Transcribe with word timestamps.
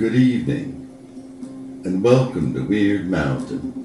Good 0.00 0.14
evening, 0.14 1.82
and 1.84 2.02
welcome 2.02 2.54
to 2.54 2.60
Wyrd 2.60 3.04
Mountain, 3.08 3.84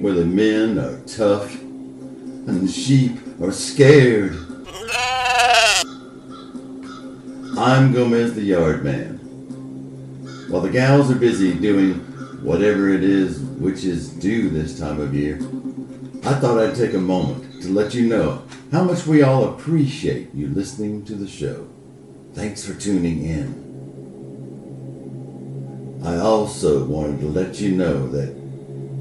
where 0.00 0.14
the 0.14 0.24
men 0.24 0.78
are 0.78 0.98
tough 1.00 1.60
and 1.60 2.66
the 2.66 2.72
sheep 2.72 3.18
are 3.38 3.52
scared. 3.52 4.32
I'm 7.58 7.92
Gomez 7.92 8.32
the 8.32 8.44
Yard 8.44 8.82
Man. 8.82 9.18
While 10.48 10.62
the 10.62 10.70
gals 10.70 11.10
are 11.10 11.16
busy 11.16 11.52
doing 11.52 11.96
whatever 12.42 12.88
it 12.88 13.04
is 13.04 13.40
witches 13.40 14.08
do 14.08 14.48
this 14.48 14.78
time 14.78 15.02
of 15.02 15.14
year, 15.14 15.36
I 16.24 16.32
thought 16.40 16.58
I'd 16.58 16.74
take 16.74 16.94
a 16.94 16.98
moment 16.98 17.60
to 17.60 17.68
let 17.68 17.92
you 17.92 18.06
know 18.06 18.42
how 18.72 18.84
much 18.84 19.06
we 19.06 19.20
all 19.20 19.52
appreciate 19.52 20.34
you 20.34 20.48
listening 20.48 21.04
to 21.04 21.14
the 21.14 21.28
show. 21.28 21.68
Thanks 22.32 22.64
for 22.64 22.72
tuning 22.72 23.22
in. 23.26 23.69
I 26.02 26.16
also 26.16 26.84
wanted 26.84 27.20
to 27.20 27.26
let 27.26 27.60
you 27.60 27.72
know 27.72 28.08
that 28.08 28.34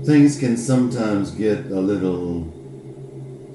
things 0.06 0.38
can 0.38 0.58
sometimes 0.58 1.32
get 1.32 1.68
a 1.68 1.80
little 1.80 2.54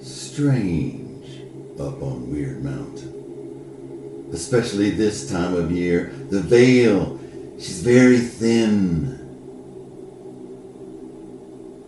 strange 0.01 1.43
up 1.79 2.03
on 2.03 2.29
Wyrd 2.33 2.63
Mountain. 2.63 4.31
Especially 4.33 4.91
this 4.91 5.31
time 5.31 5.55
of 5.55 5.71
year. 5.71 6.13
The 6.31 6.41
veil, 6.41 7.21
she's 7.59 7.83
very 7.83 8.19
thin. 8.19 9.19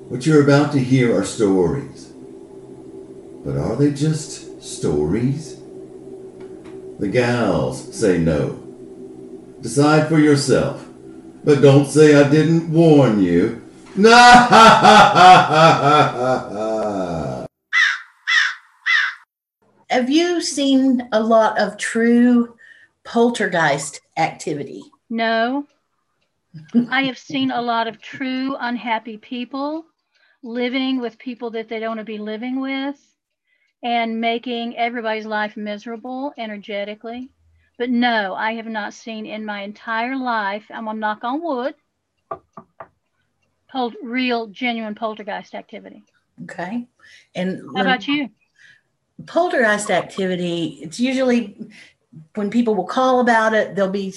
What 0.08 0.26
you're 0.26 0.44
about 0.44 0.72
to 0.72 0.78
hear 0.78 1.18
are 1.18 1.24
stories. 1.24 2.12
But 3.44 3.56
are 3.56 3.76
they 3.76 3.92
just 3.92 4.62
stories? 4.62 5.56
The 6.98 7.08
gals 7.08 7.94
say 7.94 8.18
no. 8.18 8.62
Decide 9.60 10.08
for 10.08 10.18
yourself. 10.18 10.85
But 11.47 11.62
don't 11.62 11.86
say 11.86 12.16
I 12.16 12.28
didn't 12.28 12.72
warn 12.72 13.22
you. 13.22 13.62
Have 19.88 20.11
you 20.11 20.41
seen 20.41 21.08
a 21.12 21.20
lot 21.20 21.56
of 21.61 21.78
true 21.78 22.56
poltergeist 23.05 24.00
activity? 24.16 24.83
No. 25.08 25.69
I 26.91 27.03
have 27.05 27.16
seen 27.16 27.53
a 27.53 27.62
lot 27.62 27.86
of 27.86 28.03
true 28.03 28.56
unhappy 28.58 29.16
people 29.16 29.84
living 30.42 31.00
with 31.00 31.16
people 31.16 31.50
that 31.50 31.69
they 31.69 31.78
don't 31.78 31.91
want 31.91 32.00
to 32.00 32.05
be 32.05 32.19
living 32.19 32.60
with 32.60 33.00
and 33.84 34.20
making 34.20 34.77
everybody's 34.77 35.27
life 35.27 35.56
miserable 35.56 36.34
energetically. 36.36 37.31
But 37.78 37.91
no, 37.91 38.34
I 38.34 38.55
have 38.55 38.66
not 38.66 38.94
seen 38.94 39.27
in 39.27 39.44
my 39.44 39.62
entire 39.62 40.16
life, 40.16 40.64
I'm 40.70 40.86
gonna 40.86 40.98
knock 40.98 41.24
on 41.24 41.42
wood, 41.42 41.74
pol- 43.70 43.92
real, 44.02 44.46
genuine 44.46 44.94
poltergeist 44.94 45.55
activity. 45.55 46.02
Okay. 46.44 46.86
And 47.34 47.60
How 47.74 47.82
about 47.82 48.08
you? 48.08 48.30
poltergeist 49.27 49.91
activity, 49.91 50.78
it's 50.82 51.00
usually 51.00 51.56
when 52.34 52.50
people 52.50 52.74
will 52.74 52.86
call 52.86 53.20
about 53.20 53.52
it, 53.52 53.74
they'll 53.74 53.91
be 53.91 54.14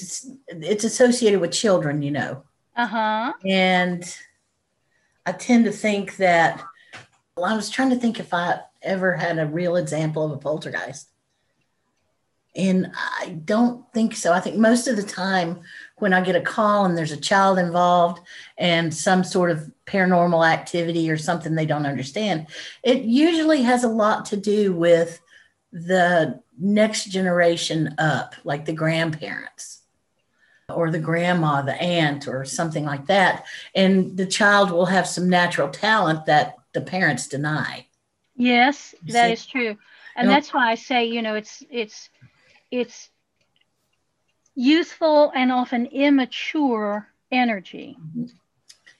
it's 0.48 0.84
associated 0.84 1.42
with 1.42 1.52
children, 1.52 2.02
you 2.02 2.12
know. 2.12 2.44
Uh 2.76 2.88
huh. 2.88 3.34
And 3.46 4.18
I 5.26 5.34
tend 5.34 5.66
to 5.66 5.72
think 5.72 6.18
that 6.18 6.64
well, 7.36 7.46
I 7.46 7.56
was 7.56 7.70
trying 7.70 7.90
to 7.90 7.96
think 7.96 8.20
if 8.20 8.34
I 8.34 8.62
ever 8.82 9.14
had 9.14 9.38
a 9.38 9.46
real 9.46 9.76
example 9.76 10.24
of 10.26 10.32
a 10.32 10.38
poltergeist. 10.38 11.10
And 12.56 12.92
I 12.96 13.40
don't 13.46 13.86
think 13.94 14.16
so. 14.16 14.34
I 14.34 14.40
think 14.40 14.58
most 14.58 14.88
of 14.88 14.96
the 14.96 15.04
time 15.04 15.62
when 15.98 16.14
I 16.14 16.22
get 16.22 16.36
a 16.36 16.42
call 16.42 16.86
and 16.86 16.98
there's 16.98 17.12
a 17.12 17.18
child 17.18 17.60
involved 17.60 18.22
and 18.58 18.94
some 18.94 19.24
sort 19.24 19.52
of 19.52 19.72
paranormal 19.86 20.48
activity 20.48 21.10
or 21.12 21.18
something 21.18 21.54
they 21.56 21.66
don't 21.68 21.86
understand, 21.86 22.48
it 22.84 23.04
usually 23.04 23.62
has 23.64 23.84
a 23.84 23.88
lot 23.90 24.26
to 24.26 24.38
do 24.38 24.74
with 24.74 25.22
the 25.72 26.42
next 26.58 27.06
generation 27.06 27.94
up, 28.00 28.34
like 28.44 28.66
the 28.66 28.74
grandparents 28.74 29.82
or 30.74 30.92
the 30.92 31.00
grandma, 31.00 31.62
the 31.62 31.80
aunt, 31.82 32.28
or 32.28 32.46
something 32.46 32.86
like 32.86 33.06
that. 33.08 33.46
And 33.76 34.18
the 34.18 34.26
child 34.26 34.72
will 34.72 34.86
have 34.88 35.08
some 35.08 35.30
natural 35.30 35.70
talent 35.70 36.26
that 36.26 36.56
the 36.74 36.82
parents 36.82 37.28
deny. 37.28 37.86
Yes, 38.36 38.92
that 38.92 39.08
is 39.08 39.14
that 39.14 39.26
see? 39.28 39.32
is 39.34 39.46
true. 39.46 39.62
You 39.64 39.78
And 40.16 40.28
know- 40.28 40.34
that's 40.34 40.54
why 40.54 40.72
I 40.72 40.76
say, 40.76 41.06
you 41.06 41.22
know, 41.22 41.36
it's 41.36 41.64
it's 41.70 42.10
it's 42.72 43.10
youthful 44.56 45.32
and 45.36 45.52
often 45.52 45.86
immature 45.88 47.08
energy. 47.32 47.98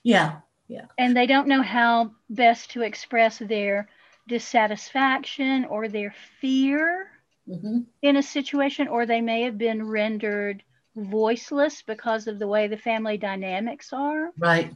Yeah. 0.04 0.40
Yeah. 0.68 0.86
And 0.98 1.16
they 1.16 1.26
don't 1.28 1.48
know 1.48 1.62
how 1.62 2.12
best 2.30 2.72
to 2.72 2.82
express 2.82 3.40
their 3.40 3.90
dissatisfaction 4.28 5.66
or 5.66 5.88
their 5.88 6.14
fear 6.40 7.10
hmm 7.48 7.80
in 8.02 8.16
a 8.16 8.24
situation, 8.24 8.88
or 8.88 9.06
they 9.06 9.22
may 9.22 9.42
have 9.44 9.58
been 9.58 9.88
rendered 9.88 10.64
voiceless 10.96 11.82
because 11.82 12.28
of 12.28 12.40
the 12.40 12.48
way 12.48 12.68
the 12.68 12.78
family 12.78 13.18
dynamics 13.18 13.92
are. 13.94 14.30
Right. 14.38 14.74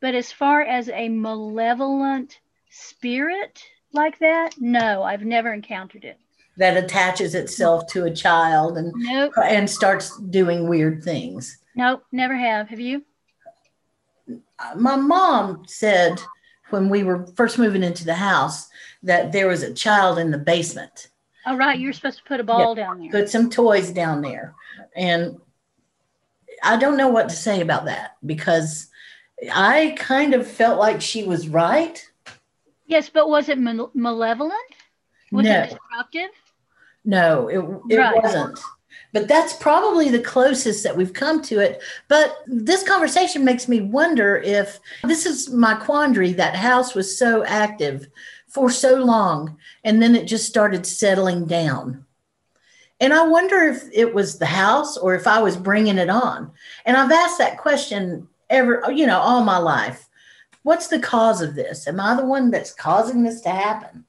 But 0.00 0.14
as 0.14 0.32
far 0.32 0.62
as 0.62 0.88
a 0.88 1.08
malevolent 1.08 2.40
spirit 2.70 3.62
like 3.92 4.18
that, 4.18 4.54
no, 4.58 5.02
I've 5.02 5.24
never 5.24 5.52
encountered 5.52 6.04
it. 6.04 6.18
That 6.56 6.76
attaches 6.76 7.34
itself 7.34 7.88
to 7.88 8.04
a 8.04 8.14
child 8.14 8.78
and 8.78 8.92
Nope, 8.96 9.32
and 9.42 9.68
starts 9.68 10.16
doing 10.20 10.68
weird 10.68 11.02
things. 11.02 11.58
nope, 11.74 12.04
never 12.12 12.36
have. 12.36 12.68
Have 12.68 12.78
you? 12.78 13.02
My 14.76 14.94
mom 14.94 15.64
said 15.66 16.22
when 16.70 16.88
we 16.88 17.02
were 17.02 17.26
first 17.36 17.58
moving 17.58 17.82
into 17.82 18.04
the 18.04 18.14
house 18.14 18.68
that 19.02 19.32
there 19.32 19.48
was 19.48 19.62
a 19.62 19.74
child 19.74 20.18
in 20.18 20.30
the 20.30 20.38
basement. 20.38 21.08
All 21.46 21.56
right, 21.56 21.78
you're 21.78 21.92
supposed 21.92 22.18
to 22.18 22.24
put 22.24 22.40
a 22.40 22.44
ball 22.44 22.74
down 22.74 23.00
there. 23.00 23.10
Put 23.10 23.28
some 23.28 23.50
toys 23.50 23.90
down 23.90 24.22
there. 24.22 24.54
And 24.96 25.38
I 26.62 26.76
don't 26.76 26.96
know 26.96 27.08
what 27.08 27.28
to 27.28 27.36
say 27.36 27.60
about 27.60 27.84
that 27.84 28.16
because 28.24 28.88
I 29.52 29.94
kind 29.98 30.34
of 30.34 30.46
felt 30.46 30.78
like 30.78 31.00
she 31.00 31.24
was 31.24 31.48
right. 31.48 32.02
Yes, 32.86 33.10
but 33.10 33.28
was 33.28 33.48
it 33.48 33.58
malevolent? 33.58 34.54
Was 35.32 35.44
no. 35.44 35.62
it 35.62 35.70
destructive? 35.70 36.30
No, 37.04 37.48
it, 37.48 37.58
it 37.94 37.98
Right. 37.98 38.22
wasn't. 38.22 38.58
But 39.12 39.28
that's 39.28 39.52
probably 39.52 40.10
the 40.10 40.18
closest 40.20 40.82
that 40.82 40.96
we've 40.96 41.12
come 41.12 41.40
to 41.42 41.60
it. 41.60 41.80
But 42.08 42.36
this 42.46 42.82
conversation 42.82 43.44
makes 43.44 43.68
me 43.68 43.80
wonder 43.80 44.38
if 44.38 44.80
this 45.04 45.24
is 45.24 45.50
my 45.50 45.74
quandary. 45.74 46.32
That 46.32 46.56
house 46.56 46.94
was 46.94 47.16
so 47.16 47.44
active 47.44 48.08
for 48.48 48.70
so 48.70 48.96
long, 48.96 49.56
and 49.84 50.02
then 50.02 50.16
it 50.16 50.26
just 50.26 50.46
started 50.48 50.84
settling 50.84 51.44
down. 51.46 52.04
And 53.00 53.12
I 53.12 53.26
wonder 53.26 53.62
if 53.62 53.84
it 53.92 54.14
was 54.14 54.38
the 54.38 54.46
house 54.46 54.96
or 54.96 55.14
if 55.14 55.26
I 55.26 55.40
was 55.42 55.56
bringing 55.56 55.98
it 55.98 56.08
on. 56.08 56.50
And 56.84 56.96
I've 56.96 57.12
asked 57.12 57.38
that 57.38 57.58
question 57.58 58.28
ever, 58.50 58.84
you 58.92 59.06
know, 59.06 59.18
all 59.18 59.44
my 59.44 59.58
life. 59.58 60.08
What's 60.62 60.88
the 60.88 61.00
cause 61.00 61.42
of 61.42 61.54
this? 61.54 61.86
Am 61.86 62.00
I 62.00 62.16
the 62.16 62.24
one 62.24 62.50
that's 62.50 62.72
causing 62.72 63.22
this 63.22 63.42
to 63.42 63.50
happen? 63.50 64.04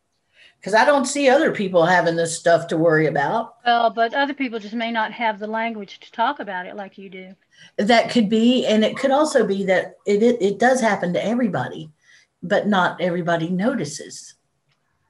Because 0.66 0.81
I 0.81 0.84
don't 0.84 1.06
see 1.06 1.30
other 1.30 1.52
people 1.52 1.86
having 1.86 2.16
this 2.16 2.36
stuff 2.36 2.66
to 2.70 2.78
worry 2.78 3.06
about. 3.06 3.58
Well, 3.64 3.92
but 3.92 4.16
other 4.16 4.34
people 4.34 4.58
just 4.58 4.74
may 4.74 4.90
not 4.90 5.12
have 5.12 5.38
the 5.38 5.46
language 5.46 6.00
to 6.00 6.12
talk 6.12 6.40
about 6.40 6.66
it 6.66 6.76
like 6.76 6.98
you 6.98 7.08
do. 7.08 7.36
That 7.78 8.10
could 8.10 8.30
be, 8.30 8.66
and 8.66 8.84
it 8.84 8.98
could 8.98 9.12
also 9.12 9.45
be 9.45 9.63
that 9.66 9.98
it 10.07 10.24
it, 10.24 10.42
it 10.42 10.57
does 10.57 10.81
happen 10.81 11.13
to 11.13 11.24
everybody, 11.24 11.92
but 12.42 12.66
not 12.66 13.00
everybody 13.00 13.48
notices. 13.48 14.34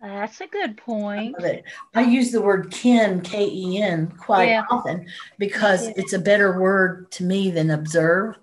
That's 0.02 0.42
a 0.42 0.48
good 0.48 0.76
point. 0.76 1.40
it. 1.40 1.64
I 1.94 2.02
use 2.02 2.34
the 2.34 2.42
word 2.42 2.70
ken, 2.70 3.22
K 3.22 3.46
E 3.50 3.82
N, 3.82 4.08
quite 4.08 4.50
Yeah. 4.50 4.66
often 4.70 5.08
because 5.40 5.88
Yeah. 5.88 5.94
it's 5.96 6.12
a 6.12 6.20
better 6.20 6.60
word 6.60 7.10
to 7.12 7.24
me 7.24 7.50
than 7.50 7.72
observe. 7.72 8.36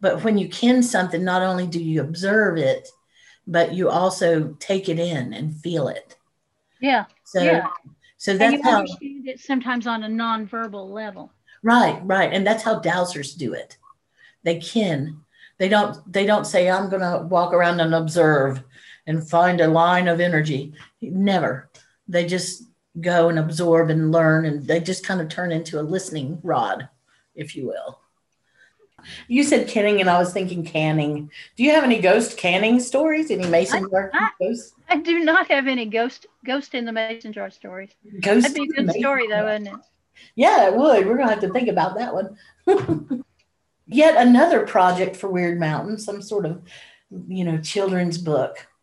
But 0.00 0.24
when 0.24 0.36
you 0.36 0.48
ken 0.48 0.82
something, 0.82 1.22
not 1.22 1.42
only 1.42 1.68
do 1.68 1.80
you 1.80 2.00
observe 2.00 2.58
it, 2.58 2.88
but 3.46 3.72
you 3.72 3.88
also 3.88 4.56
take 4.58 4.88
it 4.88 4.98
in 4.98 5.32
and 5.32 5.54
feel 5.54 5.86
it. 5.86 6.16
Yeah. 6.80 7.04
So, 7.24 7.42
Yeah. 7.42 7.68
so 8.16 8.32
And 8.32 8.40
that's 8.40 8.52
you 8.54 8.62
how, 8.62 8.78
understand 8.80 9.28
it 9.28 9.40
sometimes 9.40 9.86
on 9.86 10.04
a 10.04 10.08
nonverbal 10.08 10.90
level. 10.90 11.32
right, 11.62 12.00
right, 12.04 12.32
and 12.32 12.46
that's 12.46 12.62
how 12.62 12.80
dowsers 12.80 13.36
do 13.36 13.52
it. 13.54 13.76
They 14.44 14.60
ken. 14.60 15.20
They 15.58 15.68
don't. 15.68 15.96
They 16.12 16.24
don't 16.24 16.46
say, 16.46 16.70
"I'm 16.70 16.88
going 16.88 17.02
to 17.02 17.26
walk 17.26 17.52
around 17.52 17.80
and 17.80 17.92
observe 17.94 18.62
and 19.08 19.28
find 19.28 19.60
a 19.60 19.66
line 19.66 20.06
of 20.06 20.20
energy." 20.20 20.72
Never. 21.02 21.68
They 22.06 22.26
just 22.26 22.62
go 23.00 23.28
and 23.28 23.38
absorb 23.40 23.90
and 23.90 24.12
learn, 24.12 24.44
and 24.46 24.64
they 24.64 24.78
just 24.80 25.04
kind 25.04 25.20
of 25.20 25.28
turn 25.28 25.50
into 25.50 25.80
a 25.80 25.82
listening 25.82 26.38
rod, 26.44 26.88
if 27.34 27.56
you 27.56 27.66
will. 27.66 27.98
You 29.28 29.42
said 29.42 29.68
canning, 29.68 30.00
and 30.00 30.08
I 30.08 30.18
was 30.18 30.32
thinking 30.32 30.64
canning. 30.64 31.30
Do 31.56 31.62
you 31.64 31.70
have 31.72 31.84
any 31.84 32.00
ghost 32.00 32.36
canning 32.36 32.80
stories? 32.80 33.30
Any 33.30 33.46
mason 33.46 33.88
jar 33.90 34.10
I- 34.14 34.30
ghost 34.40 34.74
I 34.88 34.96
do 34.96 35.20
not 35.20 35.50
have 35.50 35.66
any 35.66 35.86
ghost 35.86 36.26
ghost 36.44 36.74
in 36.74 36.84
the 36.84 36.92
mason 36.92 37.32
jar 37.32 37.50
stories. 37.50 37.90
ghost? 38.20 38.42
That'd 38.42 38.56
be 38.56 38.62
a 38.62 38.82
good 38.84 38.92
story 38.94 39.28
though, 39.28 39.44
wouldn't 39.44 39.68
it? 39.68 39.74
Yeah, 40.34 40.68
it 40.68 40.76
would. 40.76 41.06
We're 41.06 41.16
gonna 41.16 41.30
have 41.30 41.40
to 41.40 41.52
think 41.52 41.68
about 41.68 41.96
that 41.96 42.14
one. 42.14 42.36
yet 43.86 44.16
another 44.16 44.66
project 44.66 45.16
for 45.16 45.28
Wyrd 45.28 45.58
Mountain, 45.58 45.98
some 45.98 46.22
sort 46.22 46.46
of, 46.46 46.62
you 47.26 47.44
know, 47.44 47.58
children's 47.58 48.18
book. 48.18 48.66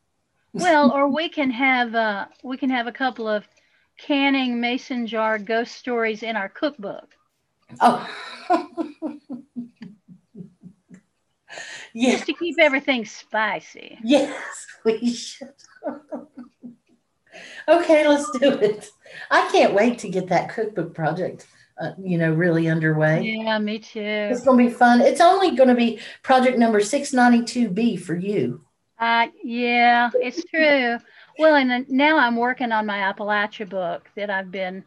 Well, 0.58 0.92
or 0.92 1.10
we 1.10 1.28
can 1.28 1.52
have 1.52 1.94
uh, 1.96 2.28
we 2.42 2.56
can 2.56 2.70
have 2.70 2.88
a 2.88 2.92
couple 2.94 3.28
of 3.28 3.46
canning 3.98 4.62
mason 4.62 5.06
jar 5.06 5.38
ghost 5.38 5.76
stories 5.76 6.24
in 6.24 6.38
our 6.38 6.48
cookbook. 6.48 7.14
Oh. 7.82 8.10
yes. 11.94 12.16
Just 12.16 12.26
to 12.28 12.34
keep 12.34 12.56
everything 12.60 13.06
spicy. 13.06 13.98
Yes, 14.04 14.36
we 14.84 15.14
should. 15.14 15.54
okay, 17.68 18.08
let's 18.08 18.30
do 18.40 18.52
it. 18.54 18.90
I 19.32 19.50
can't 19.52 19.74
wait 19.74 20.00
to 20.00 20.10
get 20.10 20.28
that 20.28 20.50
cookbook 20.50 20.94
project, 20.94 21.48
uh, 21.80 21.92
you 21.98 22.18
know, 22.18 22.34
really 22.34 22.68
underway. 22.68 23.24
Yeah, 23.24 23.58
me 23.60 23.80
too. 23.80 24.00
It's 24.02 24.44
going 24.44 24.66
to 24.66 24.72
be 24.72 24.74
fun. 24.74 25.02
It's 25.02 25.22
only 25.22 25.56
going 25.56 25.70
to 25.70 25.76
be 25.76 26.00
project 26.24 26.58
number 26.58 26.80
692B 26.80 28.00
for 28.00 28.16
you. 28.16 28.62
Uh, 29.00 29.28
yeah, 29.44 30.10
it's 30.16 30.44
true. 30.46 30.98
Well, 31.38 31.56
and 31.56 31.90
now 31.90 32.18
I'm 32.18 32.38
working 32.38 32.72
on 32.72 32.86
my 32.86 33.00
Appalachia 33.00 33.70
book 33.70 34.10
that 34.16 34.30
I've 34.30 34.52
been 34.52 34.86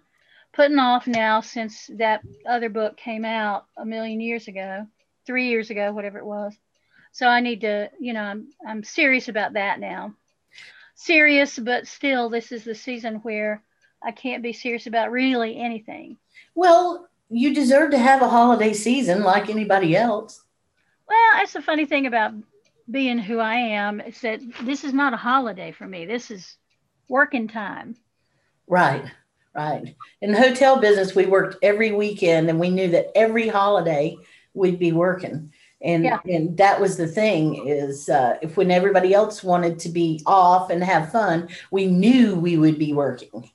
putting 0.55 0.79
off 0.79 1.06
now 1.06 1.41
since 1.41 1.91
that 1.94 2.23
other 2.49 2.70
book 2.70 2.97
came 2.97 3.25
out 3.25 3.67
a 3.76 3.85
million 3.85 4.20
years 4.20 4.49
ago, 4.49 4.87
three 5.28 5.48
years 5.48 5.69
ago, 5.69 5.92
whatever 5.92 6.19
it 6.19 6.25
was. 6.25 6.54
So 7.12 7.28
I 7.28 7.40
need 7.40 7.60
to, 7.60 7.90
you 8.00 8.14
know, 8.14 8.22
I'm 8.22 8.48
I'm 8.66 8.82
serious 8.82 9.28
about 9.28 9.52
that 9.52 9.78
now. 9.78 10.14
Serious, 10.94 11.58
but 11.58 11.86
still, 11.86 12.30
this 12.30 12.50
is 12.50 12.64
the 12.64 12.75
season 12.75 13.16
where 13.16 13.62
I 14.02 14.10
can't 14.10 14.42
be 14.42 14.54
serious 14.54 14.86
about 14.86 15.12
really 15.12 15.60
anything. 15.60 16.16
Well, 16.54 17.08
you 17.28 17.54
deserve 17.54 17.90
to 17.90 17.98
have 17.98 18.22
a 18.22 18.28
holiday 18.28 18.72
season 18.72 19.22
like 19.22 19.50
anybody 19.50 19.94
else. 19.94 20.42
Well, 21.06 21.31
that's 21.34 21.52
the 21.52 21.60
funny 21.62 21.84
thing 21.84 22.06
about 22.06 22.32
being 22.90 23.19
who 23.19 23.38
I 23.38 23.56
am 23.56 24.00
is 24.00 24.19
that 24.22 24.40
this 24.62 24.82
is 24.82 24.94
not 24.94 25.12
a 25.12 25.19
holiday 25.19 25.72
for 25.72 25.86
me. 25.86 26.06
This 26.06 26.31
is 26.31 26.56
working 27.06 27.48
time. 27.48 27.96
Right, 28.66 29.04
right. 29.54 29.94
In 30.22 30.32
the 30.32 30.40
hotel 30.40 30.81
business, 30.81 31.14
we 31.14 31.26
worked 31.26 31.56
every 31.62 31.92
weekend 31.92 32.48
and 32.48 32.58
we 32.58 32.70
knew 32.70 32.88
that 32.92 33.12
every 33.14 33.48
holiday 33.48 34.16
we'd 34.54 34.78
be 34.78 34.92
working. 34.92 35.52
And, 35.80 36.04
Yeah. 36.04 36.18
and 36.24 36.56
that 36.56 36.80
was 36.80 36.96
the 36.96 37.06
thing 37.06 37.66
is 37.68 38.08
uh, 38.08 38.36
if 38.42 38.56
when 38.56 38.70
everybody 38.70 39.14
else 39.14 39.44
wanted 39.44 39.78
to 39.80 39.88
be 39.88 40.20
off 40.26 40.70
and 40.70 40.82
have 40.82 41.12
fun, 41.12 41.48
we 41.70 41.86
knew 41.86 42.34
we 42.34 42.56
would 42.56 42.78
be 42.78 42.92
working. 42.92 43.50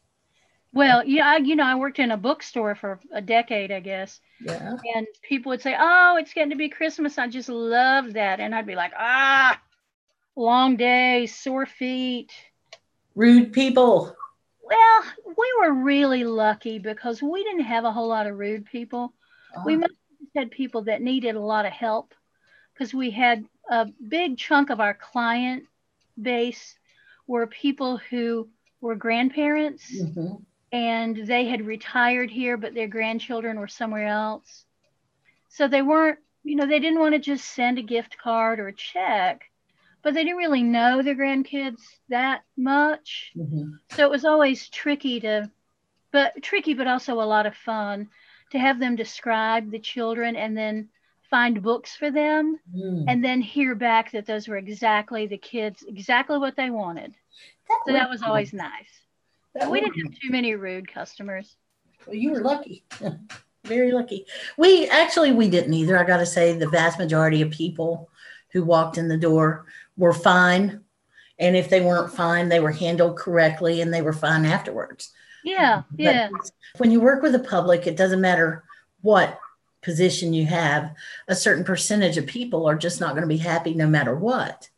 Well, 0.72 1.04
yeah, 1.06 1.28
I, 1.28 1.38
you 1.38 1.56
know, 1.56 1.66
I 1.66 1.76
worked 1.76 2.00
in 2.00 2.12
a 2.12 2.18
bookstore 2.18 2.74
for 2.76 3.00
a 3.12 3.22
decade, 3.22 3.72
I 3.72 3.80
guess, 3.80 4.22
Yeah. 4.42 4.78
and 4.96 5.06
people 5.22 5.52
would 5.52 5.62
say, 5.62 5.76
"Oh, 5.78 6.16
it's 6.18 6.34
getting 6.34 6.50
to 6.50 6.56
be 6.56 6.70
Christmas." 6.70 7.20
I 7.20 7.28
just 7.28 7.48
love 7.50 8.14
that, 8.14 8.40
and 8.40 8.56
I'd 8.56 8.66
be 8.66 8.74
like, 8.74 8.92
"Ah, 8.98 9.62
long 10.36 10.76
days, 10.76 11.36
sore 11.36 11.68
feet." 11.68 12.32
Rude 13.14 13.54
people. 13.54 14.16
Well, 14.64 15.04
we 15.38 15.54
were 15.62 15.74
really 15.74 16.24
lucky 16.24 16.80
because 16.80 17.22
we 17.22 17.44
didn't 17.44 17.66
have 17.66 17.84
a 17.86 17.92
whole 17.92 18.08
lot 18.08 18.26
of 18.26 18.40
rude 18.40 18.66
people. 18.66 19.14
We 19.66 19.76
Oh, 19.76 19.80
must 19.80 19.92
have 19.94 20.03
had 20.36 20.52
people 20.52 20.84
that 20.84 21.02
needed 21.02 21.36
a 21.36 21.40
lot 21.40 21.66
of 21.66 21.72
help 21.72 22.14
because 22.74 22.94
we 22.94 23.12
had 23.12 23.46
a 23.70 23.86
big 24.08 24.38
chunk 24.38 24.70
of 24.70 24.80
our 24.80 24.94
client 24.94 25.64
base 26.22 26.76
were 27.28 27.48
people 27.48 27.98
who 27.98 28.50
were 28.82 28.96
grandparents 28.96 29.90
mhm. 30.02 30.44
and 30.72 31.16
they 31.16 31.46
had 31.46 31.66
retired 31.66 32.30
here, 32.30 32.58
but 32.58 32.74
their 32.74 32.88
grandchildren 32.88 33.60
were 33.60 33.68
somewhere 33.68 34.08
else. 34.08 34.66
So 35.50 35.68
they 35.68 35.82
weren't, 35.82 36.20
you 36.44 36.56
know, 36.56 36.66
they 36.66 36.80
didn't 36.80 37.00
want 37.00 37.14
to 37.14 37.20
just 37.20 37.46
send 37.46 37.78
a 37.78 37.84
gift 37.84 38.18
card 38.18 38.60
or 38.60 38.68
a 38.68 38.74
check, 38.74 39.44
but 40.02 40.14
they 40.14 40.24
didn't 40.24 40.38
really 40.38 40.64
know 40.64 41.02
their 41.02 41.16
grandkids 41.16 41.82
that 42.10 42.44
much. 42.58 43.32
Mhm. 43.38 43.78
So 43.92 44.04
it 44.04 44.10
was 44.10 44.26
always 44.26 44.68
tricky 44.70 45.20
to, 45.22 45.50
but 46.12 46.42
tricky, 46.42 46.74
but 46.74 46.88
also 46.88 47.22
a 47.22 47.24
lot 47.24 47.46
of 47.46 47.56
fun 47.56 48.10
to 48.54 48.60
have 48.60 48.80
them 48.80 48.96
describe 48.96 49.70
the 49.70 49.80
children 49.80 50.36
and 50.36 50.56
then 50.58 50.88
find 51.30 51.62
books 51.62 51.96
for 51.96 52.12
them 52.12 52.60
Mm. 52.76 53.06
and 53.08 53.24
then 53.24 53.42
hear 53.42 53.74
back 53.76 54.12
that 54.12 54.26
those 54.26 54.48
were 54.48 54.58
exactly 54.58 55.26
the 55.28 55.38
kids, 55.38 55.84
exactly 55.88 56.38
what 56.38 56.56
they 56.56 56.70
wanted. 56.70 57.14
So 57.86 57.94
that 57.94 58.10
was 58.10 58.22
always 58.22 58.54
nice. 58.54 58.90
that 59.56 59.70
We 59.70 59.82
didn't 59.82 60.00
have 60.00 60.20
too 60.22 60.30
many 60.30 60.54
rude 60.56 60.88
customers. 60.88 61.56
Well, 62.06 62.16
you 62.16 62.32
were 62.32 62.42
lucky. 62.42 62.84
Very 63.66 63.92
lucky. 63.92 64.26
We 64.58 64.88
actually 64.90 65.32
we 65.32 65.50
didn't 65.50 65.74
either. 65.74 65.98
I 65.98 66.04
got 66.04 66.18
to 66.18 66.26
say 66.26 66.54
the 66.58 66.70
vast 66.70 67.00
majority 67.00 67.42
of 67.42 67.50
people 67.50 68.10
who 68.52 68.64
walked 68.64 68.98
in 68.98 69.08
the 69.08 69.18
door 69.18 69.66
were 69.98 70.14
fine. 70.14 70.82
And 71.40 71.56
if 71.56 71.70
they 71.70 71.82
weren't 71.82 72.14
fine, 72.14 72.50
they 72.50 72.60
were 72.60 72.72
handled 72.72 73.18
correctly 73.18 73.82
and 73.82 73.92
they 73.94 74.02
were 74.02 74.14
fine 74.14 74.46
afterwards. 74.46 75.12
Yeah, 75.44 75.84
But 75.92 76.04
yeah. 76.04 76.30
when 76.78 76.92
you 76.92 77.00
work 77.00 77.22
with 77.22 77.34
the 77.34 77.40
public, 77.40 77.88
it 77.88 77.98
doesn't 77.98 78.22
matter 78.22 78.64
what 79.02 79.40
position 79.82 80.34
you 80.34 80.46
have, 80.46 80.96
a 81.28 81.36
certain 81.36 81.64
percentage 81.64 82.18
of 82.18 82.26
people 82.26 82.66
are 82.66 82.76
just 82.76 83.00
not 83.00 83.12
going 83.12 83.22
to 83.22 83.28
be 83.28 83.38
happy 83.38 83.74
no 83.74 83.88
matter 83.88 84.16
what. 84.16 84.70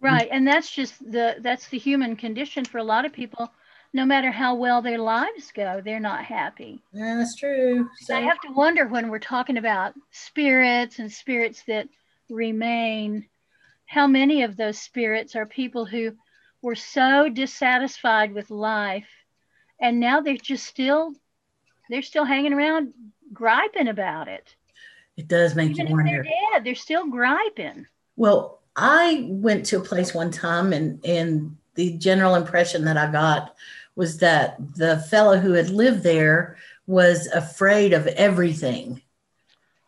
Right. 0.00 0.28
And 0.30 0.46
that's 0.46 0.70
just 0.70 0.98
the 1.10 1.36
that's 1.40 1.68
the 1.68 1.78
human 1.78 2.16
condition 2.16 2.64
for 2.64 2.78
a 2.78 2.84
lot 2.84 3.06
of 3.06 3.12
people. 3.12 3.50
No 3.94 4.04
matter 4.04 4.30
how 4.30 4.56
well 4.56 4.82
their 4.82 4.98
lives 4.98 5.52
go, 5.54 5.80
they're 5.82 6.00
not 6.00 6.24
happy. 6.24 6.82
Yeah, 6.92 7.14
that's 7.16 7.36
true. 7.36 7.88
So 8.00 8.14
I 8.16 8.20
have 8.20 8.40
to 8.40 8.52
wonder 8.52 8.86
when 8.86 9.08
we're 9.08 9.20
talking 9.20 9.56
about 9.56 9.94
spirits 10.10 10.98
and 10.98 11.10
spirits 11.10 11.62
that 11.68 11.88
remain, 12.28 13.26
how 13.86 14.06
many 14.06 14.42
of 14.42 14.56
those 14.56 14.78
spirits 14.78 15.36
are 15.36 15.46
people 15.46 15.86
who 15.86 16.12
were 16.60 16.74
so 16.74 17.28
dissatisfied 17.28 18.34
with 18.34 18.50
life 18.50 19.08
and 19.80 20.00
now 20.00 20.20
they're 20.20 20.36
just 20.36 20.66
still 20.66 21.12
they're 21.90 22.02
still 22.02 22.24
hanging 22.24 22.52
around 22.52 22.94
griping 23.32 23.88
about 23.88 24.28
it. 24.28 24.54
it 25.16 25.28
does 25.28 25.54
make 25.54 25.78
Even 25.78 25.86
you 25.86 25.88
if 25.88 26.00
they're 26.04 26.22
wonder. 26.22 26.22
dead, 26.22 26.64
they're 26.64 26.74
still 26.74 27.08
griping. 27.10 27.86
Well, 28.16 28.60
I 28.76 29.26
went 29.28 29.66
to 29.66 29.76
a 29.78 29.80
place 29.84 30.14
one 30.14 30.30
time 30.30 30.72
and 30.72 31.04
and 31.04 31.56
the 31.74 31.96
general 31.98 32.34
impression 32.36 32.84
that 32.84 32.96
I 32.96 33.10
got 33.10 33.54
was 33.96 34.18
that 34.18 34.56
the 34.76 34.98
fellow 35.10 35.38
who 35.38 35.52
had 35.52 35.70
lived 35.70 36.02
there 36.02 36.56
was 36.86 37.26
afraid 37.28 37.92
of 37.92 38.06
everything. 38.08 39.02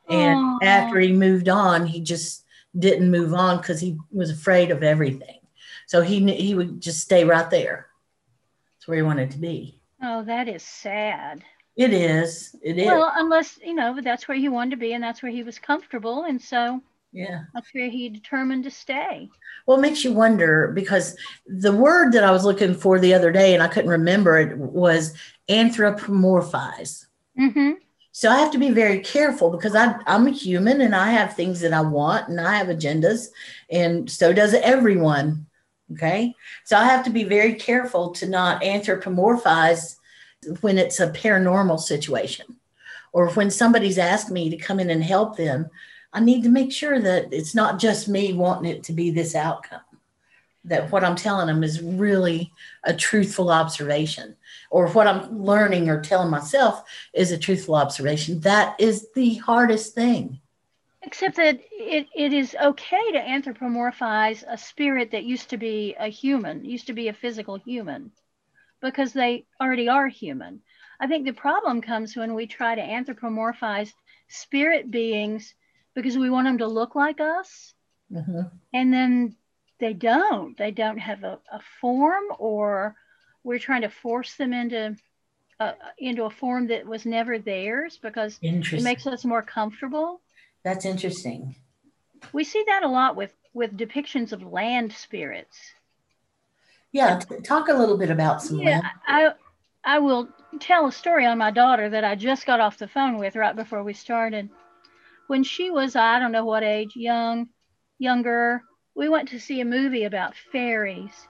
And 0.08 0.44
Aw. 0.44 0.58
after 0.62 0.98
he 1.00 1.12
moved 1.12 1.48
on, 1.48 1.86
he 1.86 2.00
just 2.00 2.44
didn't 2.78 3.10
move 3.10 3.34
on 3.34 3.58
because 3.58 3.80
he 3.80 3.98
was 4.12 4.30
afraid 4.30 4.70
of 4.70 4.82
everything. 4.82 5.40
So 5.86 6.02
he 6.02 6.20
he 6.34 6.54
would 6.54 6.80
just 6.80 7.00
stay 7.00 7.24
right 7.24 7.48
there. 7.50 7.88
That's 8.78 8.88
where 8.88 8.96
he 8.96 9.02
wanted 9.02 9.32
to 9.32 9.38
be. 9.38 9.75
Oh, 10.02 10.24
that 10.24 10.48
is 10.48 10.62
sad. 10.62 11.42
It 11.76 11.92
is. 11.92 12.56
It 12.62 12.78
is. 12.78 12.86
Well, 12.86 13.12
unless, 13.14 13.58
you 13.62 13.74
know, 13.74 14.00
that's 14.00 14.28
where 14.28 14.36
he 14.36 14.48
wanted 14.48 14.70
to 14.70 14.76
be 14.76 14.92
and 14.92 15.02
that's 15.02 15.22
where 15.22 15.32
he 15.32 15.42
was 15.42 15.58
comfortable. 15.58 16.24
And 16.24 16.40
so 16.40 16.82
yeah. 17.12 17.44
that's 17.54 17.68
where 17.72 17.90
he 17.90 18.08
determined 18.08 18.64
to 18.64 18.70
stay. 18.70 19.28
Well, 19.66 19.78
it 19.78 19.82
makes 19.82 20.04
you 20.04 20.12
wonder 20.12 20.72
because 20.74 21.16
the 21.46 21.72
word 21.72 22.12
that 22.12 22.24
I 22.24 22.30
was 22.30 22.44
looking 22.44 22.74
for 22.74 22.98
the 22.98 23.14
other 23.14 23.30
day 23.30 23.54
and 23.54 23.62
I 23.62 23.68
couldn't 23.68 23.90
remember 23.90 24.38
it 24.38 24.56
was 24.56 25.14
anthropomorphize. 25.48 27.06
hmm 27.36 27.72
So 28.12 28.30
I 28.30 28.38
have 28.38 28.52
to 28.52 28.58
be 28.58 28.70
very 28.70 29.00
careful 29.00 29.50
because 29.50 29.74
I, 29.74 29.96
I'm 30.06 30.26
a 30.26 30.30
human 30.30 30.80
and 30.80 30.94
I 30.94 31.10
have 31.10 31.34
things 31.34 31.60
that 31.60 31.72
I 31.72 31.82
want 31.82 32.28
and 32.28 32.40
I 32.40 32.56
have 32.56 32.68
agendas, 32.68 33.28
and 33.70 34.10
so 34.10 34.32
does 34.32 34.54
everyone. 34.54 35.46
Okay. 35.92 36.34
So 36.64 36.76
I 36.76 36.84
have 36.84 37.04
to 37.04 37.10
be 37.10 37.24
very 37.24 37.54
careful 37.54 38.10
to 38.12 38.28
not 38.28 38.62
anthropomorphize 38.62 39.96
when 40.60 40.78
it's 40.78 41.00
a 41.00 41.10
paranormal 41.10 41.78
situation 41.78 42.56
or 43.12 43.30
when 43.30 43.50
somebody's 43.50 43.98
asked 43.98 44.30
me 44.30 44.50
to 44.50 44.56
come 44.56 44.80
in 44.80 44.90
and 44.90 45.02
help 45.02 45.36
them. 45.36 45.70
I 46.12 46.20
need 46.20 46.42
to 46.42 46.48
make 46.48 46.72
sure 46.72 47.00
that 47.00 47.32
it's 47.32 47.54
not 47.54 47.78
just 47.78 48.08
me 48.08 48.32
wanting 48.32 48.70
it 48.70 48.82
to 48.84 48.92
be 48.92 49.10
this 49.10 49.34
outcome, 49.34 49.80
that 50.64 50.90
what 50.90 51.04
I'm 51.04 51.16
telling 51.16 51.46
them 51.46 51.62
is 51.62 51.82
really 51.82 52.52
a 52.84 52.94
truthful 52.94 53.50
observation, 53.50 54.36
or 54.70 54.88
what 54.88 55.06
I'm 55.06 55.44
learning 55.44 55.88
or 55.88 56.00
telling 56.00 56.30
myself 56.30 56.82
is 57.12 57.32
a 57.32 57.38
truthful 57.38 57.74
observation. 57.74 58.40
That 58.40 58.80
is 58.80 59.08
the 59.14 59.34
hardest 59.36 59.94
thing. 59.94 60.40
Except 61.06 61.36
that 61.36 61.60
it, 61.70 62.08
it 62.16 62.32
is 62.32 62.56
okay 62.60 63.12
to 63.12 63.18
anthropomorphize 63.18 64.42
a 64.48 64.58
spirit 64.58 65.12
that 65.12 65.22
used 65.22 65.50
to 65.50 65.56
be 65.56 65.94
a 66.00 66.08
human, 66.08 66.64
used 66.64 66.88
to 66.88 66.92
be 66.92 67.06
a 67.06 67.12
physical 67.12 67.56
human, 67.56 68.10
because 68.80 69.12
they 69.12 69.46
already 69.60 69.88
are 69.88 70.08
human. 70.08 70.60
I 70.98 71.06
think 71.06 71.24
the 71.24 71.32
problem 71.32 71.80
comes 71.80 72.16
when 72.16 72.34
we 72.34 72.48
try 72.48 72.74
to 72.74 72.82
anthropomorphize 72.82 73.92
spirit 74.28 74.90
beings 74.90 75.54
because 75.94 76.18
we 76.18 76.28
want 76.28 76.46
them 76.46 76.58
to 76.58 76.66
look 76.66 76.96
like 76.96 77.20
us, 77.20 77.72
Mhm. 78.10 78.50
and 78.74 78.92
then 78.92 79.36
they 79.78 79.92
don't. 79.92 80.56
They 80.58 80.72
don't 80.72 80.98
have 80.98 81.22
a, 81.22 81.38
a 81.52 81.60
form, 81.80 82.24
or 82.38 82.96
we're 83.44 83.60
trying 83.60 83.82
to 83.82 83.90
force 83.90 84.34
them 84.34 84.52
into 84.52 84.96
a, 85.60 85.74
into 85.98 86.24
a 86.24 86.30
form 86.30 86.66
that 86.66 86.84
was 86.84 87.06
never 87.06 87.38
theirs 87.38 87.96
because 87.96 88.40
it 88.42 88.82
makes 88.82 89.06
us 89.06 89.24
more 89.24 89.42
comfortable. 89.42 90.20
That's 90.66 90.84
interesting. 90.84 91.54
We 92.32 92.42
see 92.42 92.64
that 92.66 92.82
a 92.82 92.88
lot 92.88 93.14
with 93.14 93.32
with 93.54 93.76
depictions 93.76 94.32
of 94.32 94.42
land 94.42 94.92
spirits. 94.92 95.56
Yeah, 96.90 97.20
t- 97.20 97.36
talk 97.44 97.68
a 97.68 97.72
little 97.72 97.96
bit 97.96 98.10
about 98.10 98.42
some 98.42 98.58
Yeah, 98.58 98.80
land. 98.80 98.86
I 99.06 99.34
I 99.84 99.98
will 100.00 100.28
tell 100.58 100.88
a 100.88 100.90
story 100.90 101.24
on 101.24 101.38
my 101.38 101.52
daughter 101.52 101.88
that 101.90 102.02
I 102.02 102.16
just 102.16 102.46
got 102.46 102.58
off 102.58 102.78
the 102.78 102.88
phone 102.88 103.18
with 103.18 103.36
right 103.36 103.54
before 103.54 103.84
we 103.84 103.92
started. 103.92 104.50
When 105.28 105.44
she 105.44 105.70
was 105.70 105.94
I 105.94 106.18
don't 106.18 106.32
know 106.32 106.44
what 106.44 106.64
age, 106.64 106.96
young, 106.96 107.46
younger, 108.00 108.64
we 108.96 109.08
went 109.08 109.28
to 109.28 109.38
see 109.38 109.60
a 109.60 109.64
movie 109.64 110.02
about 110.02 110.34
fairies. 110.50 111.28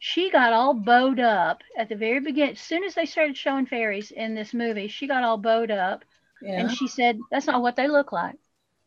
She 0.00 0.30
got 0.30 0.52
all 0.52 0.74
bowed 0.74 1.18
up 1.18 1.62
at 1.78 1.88
the 1.88 1.96
very 1.96 2.20
beginning. 2.20 2.56
As 2.56 2.60
soon 2.60 2.84
as 2.84 2.94
they 2.94 3.06
started 3.06 3.38
showing 3.38 3.64
fairies 3.64 4.10
in 4.10 4.34
this 4.34 4.52
movie, 4.52 4.88
she 4.88 5.06
got 5.06 5.24
all 5.24 5.38
bowed 5.38 5.70
up 5.70 6.04
Yeah. 6.46 6.60
and 6.60 6.70
she 6.70 6.88
said, 6.88 7.18
That's 7.30 7.46
not 7.46 7.62
what 7.62 7.76
they 7.76 7.88
look 7.88 8.12
like. 8.12 8.36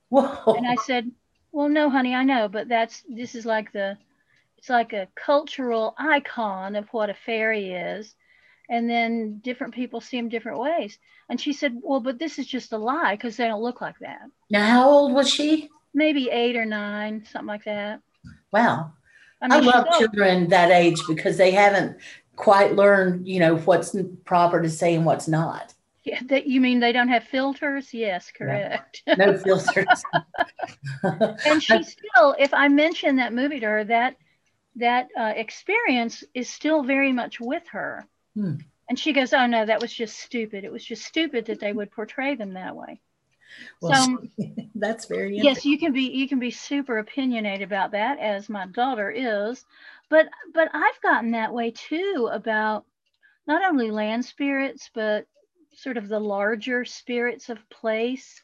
Whoa. 0.10 0.56
And 0.56 0.68
I 0.68 0.76
said, 0.76 1.12
Well, 1.52 1.70
no, 1.70 1.90
honey, 1.90 2.16
I 2.16 2.24
know, 2.24 2.48
but 2.48 2.70
that's 2.70 3.04
this 3.10 3.36
is 3.36 3.46
like 3.46 3.72
the 3.72 3.98
it's 4.58 4.70
like 4.70 4.94
a 4.94 5.08
cultural 5.16 5.96
icon 5.98 6.76
of 6.76 6.88
what 6.92 7.10
a 7.10 7.14
fairy 7.14 7.72
is. 7.72 8.14
And 8.70 8.90
then 8.90 9.40
different 9.44 9.74
people 9.74 10.00
see 10.00 10.18
them 10.18 10.30
different 10.30 10.60
ways. 10.60 11.00
And 11.30 11.40
she 11.40 11.54
said, 11.54 11.74
Well, 11.82 12.00
but 12.00 12.20
this 12.20 12.40
is 12.40 12.48
just 12.48 12.74
a 12.74 12.78
lie 12.78 13.16
because 13.16 13.38
they 13.38 13.48
don't 13.48 13.62
look 13.64 13.82
like 13.82 14.00
that. 14.00 14.22
now, 14.50 14.68
how 14.68 14.90
old 14.90 15.14
was 15.14 15.30
she? 15.30 15.70
Maybe 15.94 16.30
eight 16.30 16.56
or 16.56 16.66
nine, 16.66 17.26
something 17.32 17.48
like 17.48 17.66
that. 17.66 18.02
Wow. 18.52 18.94
I 19.42 19.58
I, 19.58 19.60
love 19.60 19.88
children 19.98 20.50
that 20.50 20.72
age 20.72 21.00
because 21.08 21.38
they 21.38 21.52
haven't 21.52 21.98
quite 22.36 22.76
learned, 22.76 23.28
you 23.28 23.40
know, 23.40 23.58
what's 23.58 23.96
proper 24.26 24.62
to 24.62 24.70
say 24.70 24.96
and 24.96 25.06
what's 25.06 25.28
not. 25.28 25.74
Yeah, 26.10 26.20
that 26.28 26.48
you 26.48 26.62
mean 26.62 26.80
they 26.80 26.92
don't 26.92 27.10
have 27.10 27.24
filters? 27.24 27.94
Yes, 27.94 28.32
correct. 28.32 29.04
No 29.08 29.38
filters. 29.38 30.04
and 31.46 31.62
she 31.62 31.84
still, 31.84 32.36
if 32.38 32.54
I 32.54 32.68
mention 32.68 33.18
that 33.18 33.34
movie 33.34 33.60
to 33.60 33.66
her, 33.66 33.84
that 33.86 34.16
that 34.76 35.08
uh, 35.18 35.34
experience 35.36 36.24
is 36.34 36.50
still 36.50 36.84
very 36.84 37.12
much 37.12 37.40
with 37.40 37.64
her. 37.72 38.08
Hmm. 38.36 38.56
And 38.88 38.98
she 38.98 39.14
goes, 39.14 39.34
"Oh 39.34 39.46
no, 39.46 39.66
that 39.66 39.82
was 39.82 39.94
just 39.94 40.20
stupid. 40.20 40.64
It 40.64 40.72
was 40.72 40.84
just 40.84 41.06
stupid 41.06 41.46
that 41.46 41.60
they 41.60 41.74
would 41.74 41.92
portray 41.92 42.36
them 42.36 42.54
that 42.54 42.76
way." 42.76 43.02
Well, 43.82 43.94
so 43.94 44.46
that's 44.76 45.06
very 45.06 45.38
yes, 45.38 45.66
you 45.66 45.78
can 45.78 45.92
be 45.94 46.04
you 46.04 46.28
can 46.28 46.40
be 46.40 46.52
super 46.52 46.98
opinionated 46.98 47.64
about 47.64 47.92
that, 47.92 48.20
as 48.20 48.50
my 48.50 48.68
daughter 48.68 49.12
is, 49.12 49.64
but 50.10 50.28
but 50.54 50.70
I've 50.74 51.02
gotten 51.02 51.32
that 51.32 51.54
way 51.54 51.72
too 51.72 52.30
about 52.32 52.86
not 53.48 53.68
only 53.68 53.90
land 53.92 54.26
spirits 54.26 54.90
but 54.94 55.26
sort 55.82 55.98
of 55.98 56.08
the 56.08 56.20
larger 56.20 56.86
spirits 56.86 57.50
of 57.50 57.58
place 57.70 58.42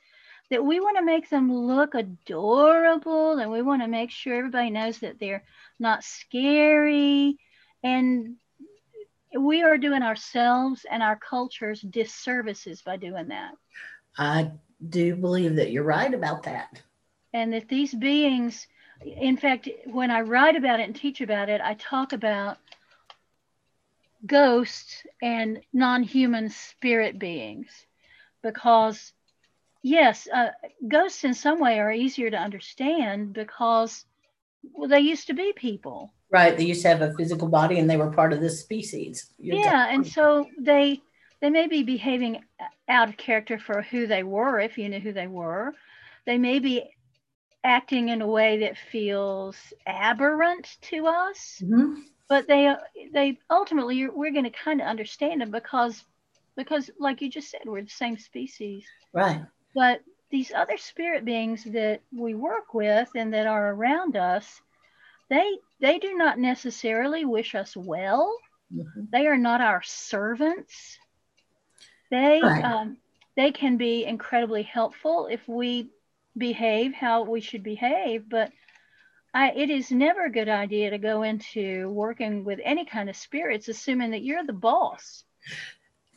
that 0.50 0.64
we 0.64 0.80
want 0.80 0.98
to 0.98 1.04
make 1.04 1.30
them 1.30 1.52
look 1.54 1.96
adorable 1.96 3.40
and 3.40 3.52
we 3.52 3.62
want 3.62 3.82
to 3.82 3.88
make 3.88 4.12
sure 4.12 4.36
everybody 4.36 4.70
knows 4.70 5.00
that 5.00 5.20
they're 5.20 5.44
not 5.80 6.04
scary 6.04 7.38
and 7.84 8.36
we 9.38 9.64
are 9.64 9.78
doing 9.78 10.02
ourselves 10.02 10.86
and 10.90 11.04
our 11.04 11.18
cultures 11.18 11.82
disservices 11.82 12.82
by 12.82 12.96
doing 12.98 13.28
that 13.28 13.52
I 14.18 14.52
do 14.90 15.16
believe 15.16 15.56
that 15.56 15.72
you're 15.72 15.84
right 15.84 16.14
about 16.14 16.44
that. 16.44 16.82
and 17.34 17.52
that 17.54 17.68
these 17.68 17.94
beings 17.94 18.68
in 19.06 19.36
fact 19.36 19.68
when 19.86 20.10
i 20.10 20.22
write 20.22 20.56
about 20.56 20.80
it 20.80 20.84
and 20.84 20.96
teach 20.96 21.20
about 21.22 21.50
it 21.50 21.60
i 21.62 21.74
talk 21.74 22.14
about 22.14 22.58
ghosts 24.26 25.04
and 25.22 25.60
non-human 25.74 26.50
spirit 26.50 27.20
beings 27.20 27.70
because 28.42 29.14
yes 29.82 30.28
uh, 30.34 30.50
ghosts 30.88 31.24
in 31.24 31.34
some 31.34 31.60
way 31.60 31.80
are 31.80 31.92
easier 31.92 32.30
to 32.30 32.38
understand 32.38 33.34
because 33.34 34.06
well, 34.74 34.90
they 34.90 35.02
used 35.02 35.28
to 35.28 35.34
be 35.34 35.54
people 35.54 36.12
Right. 36.32 36.58
They 36.58 36.66
used 36.66 36.82
to 36.82 36.90
have 36.90 37.02
a 37.02 37.14
physical 37.14 37.48
body 37.48 37.80
and 37.80 37.90
they 37.90 37.98
were 37.98 38.12
part 38.12 38.34
of 38.34 38.42
this 38.42 38.60
species. 38.60 39.30
You're 39.38 39.58
yeah 39.58 39.88
and 39.90 40.06
so 40.06 40.50
they 40.60 41.02
they 41.42 41.50
may 41.50 41.68
be 41.68 41.84
behaving 41.84 42.44
out 42.90 43.10
of 43.10 43.18
character 43.18 43.60
for 43.60 43.82
who 43.82 44.08
they 44.08 44.24
were 44.24 44.60
if 44.60 44.78
you 44.78 44.90
knew 44.90 45.00
who 45.00 45.14
they 45.14 45.28
were 45.28 45.74
they 46.26 46.38
may 46.38 46.60
be 46.60 46.84
acting 47.64 48.10
in 48.10 48.22
a 48.22 48.28
way 48.28 48.60
that 48.60 48.78
feels 48.92 49.56
aberrant 49.86 50.78
to 50.82 51.08
us 51.08 51.62
Mhm. 51.64 52.04
But 52.28 52.48
they 52.48 52.74
they 53.14 53.40
ultimately 53.50 53.96
you're, 53.98 54.12
we're 54.16 54.32
going 54.32 54.46
to 54.46 54.50
kind 54.50 54.82
of 54.82 54.88
understand 54.88 55.42
them 55.42 55.52
because 55.52 56.04
because 56.56 56.90
like 57.00 57.22
you 57.22 57.30
just 57.30 57.50
said 57.50 57.62
we're 57.66 57.82
the 57.82 57.90
same 57.90 58.18
species 58.18 58.86
Right. 59.14 59.42
but 59.74 60.02
these 60.32 60.52
other 60.54 60.78
spirit 60.78 61.24
beings 61.26 61.64
that 61.66 62.02
we 62.12 62.34
work 62.34 62.74
with 62.74 63.10
and 63.16 63.34
that 63.34 63.48
are 63.48 63.72
around 63.72 64.16
us 64.16 64.62
they 65.30 65.58
they 65.80 66.00
do 66.00 66.16
not 66.16 66.40
necessarily 66.40 67.26
wish 67.26 67.56
us 67.56 67.76
well 67.76 68.36
Mhm. 68.74 69.10
they 69.12 69.28
are 69.28 69.38
not 69.38 69.62
our 69.62 69.82
servants 69.84 70.98
they 72.12 72.42
Right. 72.42 72.64
um, 72.64 72.98
they 73.36 73.52
can 73.52 73.78
be 73.78 74.06
incredibly 74.06 74.64
helpful 74.64 75.28
if 75.30 75.48
we 75.48 75.90
behave 76.38 76.94
how 76.94 77.24
we 77.24 77.42
should 77.42 77.64
behave 77.64 78.28
but 78.30 78.52
I, 79.36 79.52
it 79.52 79.70
is 79.70 79.92
never 79.92 80.26
a 80.26 80.32
good 80.32 80.50
idea 80.50 80.90
to 80.90 80.98
go 80.98 81.22
into 81.24 81.90
working 81.90 82.44
with 82.44 82.60
any 82.64 82.86
kind 82.86 83.10
of 83.10 83.16
spirits 83.16 83.68
assuming 83.68 84.12
that 84.12 84.24
you're 84.24 84.46
the 84.46 84.54
boss 84.54 85.26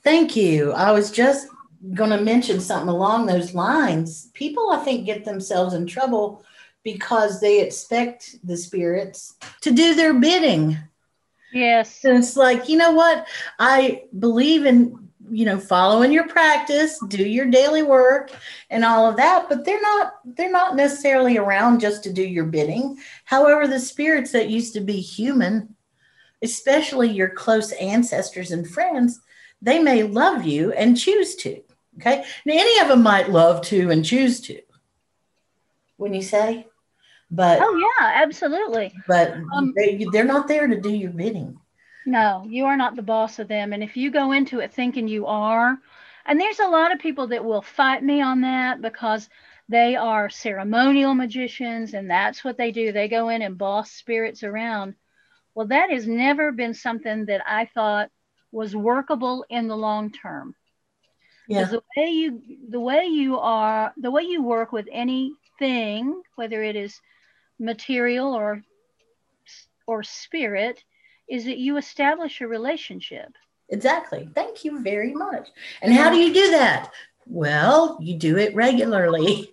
Thank 0.05 0.37
you. 0.37 0.73
I 0.73 0.93
was 0.93 1.11
just 1.11 1.49
going 1.95 2.11
to 2.11 2.21
mention 2.21 2.61
something 2.61 2.89
along 2.89 3.27
those 3.27 3.55
lines. 3.55 4.31
People, 4.35 4.71
I 4.71 4.79
think, 4.79 5.07
get 5.07 5.25
themselves 5.25 5.75
in 5.75 5.87
trouble 5.87 6.45
because 6.83 7.41
they 7.41 7.61
expect 7.61 8.37
the 8.45 8.57
spirits 8.57 9.35
to 9.63 9.71
do 9.71 9.95
their 9.95 10.15
bidding. 10.15 10.79
yes 11.53 12.05
And 12.05 12.19
it's 12.19 12.37
like, 12.37 12.69
you 12.69 12.77
know 12.77 12.93
what? 12.93 13.27
I 13.59 14.05
believe 14.19 14.65
in, 14.65 15.08
you 15.31 15.45
know, 15.45 15.59
following 15.59 16.13
your 16.13 16.29
practice, 16.29 16.99
do 17.09 17.23
your 17.23 17.47
daily 17.47 17.83
work 17.83 18.31
and 18.71 18.85
all 18.85 19.09
of 19.09 19.17
that, 19.17 19.49
but 19.49 19.65
they're 19.65 19.81
not 19.81 20.15
they're 20.25 20.51
not 20.51 20.77
necessarily 20.77 21.39
around 21.39 21.81
just 21.81 22.03
to 22.05 22.13
do 22.13 22.23
your 22.23 22.45
bidding. 22.45 22.99
However, 23.25 23.67
the 23.67 23.81
spirits 23.81 24.33
that 24.33 24.51
used 24.51 24.75
to 24.75 24.81
be 24.81 25.01
human, 25.01 25.75
especially 26.43 27.11
your 27.11 27.31
close 27.31 27.73
ancestors 27.73 28.51
and 28.51 28.69
friends, 28.69 29.21
they 29.63 29.79
may 29.79 30.03
love 30.03 30.45
you 30.45 30.73
and 30.73 30.99
choose 30.99 31.35
to. 31.37 31.63
Okay? 31.99 32.25
Now 32.45 32.55
any 32.55 32.81
of 32.81 32.89
them 32.89 33.03
might 33.03 33.31
love 33.31 33.63
to 33.67 33.91
and 33.91 34.05
choose 34.05 34.41
to. 34.43 34.61
When 35.97 36.15
you 36.15 36.23
say, 36.23 36.67
but 37.31 37.59
oh 37.61 37.77
yeah 37.77 38.23
absolutely 38.23 38.91
but 39.07 39.35
Um, 39.55 39.75
they, 39.77 40.07
they're 40.13 40.25
not 40.25 40.49
there 40.49 40.67
to 40.67 40.81
do 40.81 40.91
your 40.91 41.11
bidding. 41.11 41.58
No, 42.09 42.47
you 42.49 42.65
are 42.65 42.77
not 42.79 42.97
the 42.97 43.03
boss 43.03 43.39
of 43.39 43.49
them. 43.49 43.75
And 43.75 43.83
if 43.83 43.95
you 43.95 44.11
go 44.11 44.33
into 44.33 44.61
it 44.61 44.73
thinking 44.73 45.09
you 45.09 45.27
are, 45.27 45.79
and 46.25 46.41
there's 46.41 46.59
a 46.59 46.67
lot 46.67 46.91
of 46.91 47.01
people 47.01 47.27
that 47.29 47.45
will 47.45 47.61
fight 47.61 48.03
me 48.03 48.23
on 48.23 48.41
that 48.41 48.81
because 48.81 49.29
they 49.69 49.95
are 49.95 50.31
ceremonial 50.31 51.15
magicians 51.15 51.93
and 51.93 52.11
that's 52.11 52.43
what 52.43 52.57
they 52.57 52.73
do. 52.73 52.93
They 52.93 53.09
go 53.09 53.29
in 53.29 53.43
and 53.43 53.59
boss 53.59 53.91
spirits 53.91 54.43
around. 54.43 54.95
Well, 55.55 55.67
that 55.67 55.91
has 55.91 56.09
never 56.09 56.51
been 56.51 56.73
something 56.73 57.27
that 57.27 57.43
I 57.47 57.67
thought 57.67 58.11
was 58.53 58.75
workable 58.75 59.45
in 59.51 59.69
the 59.69 59.77
long 59.77 60.11
term. 60.11 60.55
Yeah. 61.47 61.59
Because 61.59 61.73
the 61.73 61.83
way 61.95 62.09
you 62.09 62.43
the 62.71 62.81
way 62.81 63.05
you 63.05 63.39
are 63.39 63.93
the 63.99 64.11
way 64.11 64.23
you 64.23 64.43
work 64.43 64.73
with 64.73 64.89
anything, 64.91 66.23
whether 66.37 66.63
it 66.63 66.75
is 66.75 66.99
material 67.59 68.33
or 68.33 68.63
or 69.87 70.03
spirit, 70.03 70.83
is 71.29 71.45
that 71.45 71.59
you 71.59 71.77
establish 71.77 72.41
a 72.41 72.49
relationship. 72.49 73.29
Exactly. 73.71 74.29
Thank 74.35 74.65
you 74.65 74.81
very 74.83 75.13
much. 75.13 75.49
And 75.83 75.93
how 75.93 76.11
do 76.11 76.17
you 76.17 76.33
do 76.33 76.51
that? 76.53 76.91
Well, 77.27 77.99
you 78.01 78.17
do 78.17 78.39
it 78.39 78.55
regularly. 78.55 79.51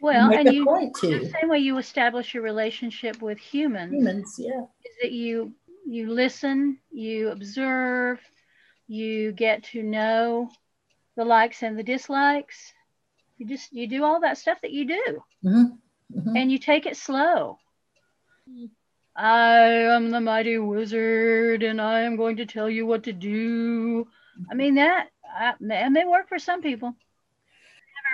Well, 0.00 0.28
Make 0.28 0.38
and 0.40 0.48
a 0.50 0.54
you 0.54 0.64
point 0.64 0.96
the 1.00 1.32
same 1.40 1.48
way 1.48 1.58
you 1.58 1.78
establish 1.78 2.36
a 2.36 2.40
relationship 2.40 3.20
with 3.20 3.38
humans 3.38 3.92
humans. 3.92 4.36
Yeah. 4.38 4.62
is 4.84 4.96
that 5.02 5.10
you 5.12 5.52
you 5.84 6.08
listen, 6.12 6.78
you 6.92 7.30
observe, 7.30 8.20
you 8.86 9.32
get 9.32 9.64
to 9.64 9.82
know 9.82 10.50
the 11.16 11.24
likes 11.24 11.62
and 11.64 11.76
the 11.76 11.82
dislikes. 11.82 12.72
You 13.38 13.46
just 13.46 13.72
you 13.72 13.88
do 13.88 14.04
all 14.04 14.20
that 14.20 14.38
stuff 14.38 14.60
that 14.62 14.70
you 14.70 14.84
do, 14.84 15.24
Mhm. 15.44 15.78
and 16.36 16.52
you 16.52 16.58
take 16.58 16.86
it 16.86 16.96
slow. 16.96 17.58
I 19.18 19.58
am 19.96 20.10
the 20.10 20.20
mighty 20.20 20.58
wizard, 20.58 21.64
and 21.64 21.80
I 21.80 22.02
am 22.02 22.14
going 22.14 22.36
to 22.36 22.46
tell 22.46 22.70
you 22.70 22.86
what 22.86 23.02
to 23.02 23.12
do. 23.12 24.06
I 24.48 24.54
mean 24.54 24.76
that 24.76 25.08
I, 25.36 25.54
that 25.60 25.90
may 25.90 26.04
work 26.06 26.28
for 26.28 26.38
some 26.38 26.62
people. 26.62 26.94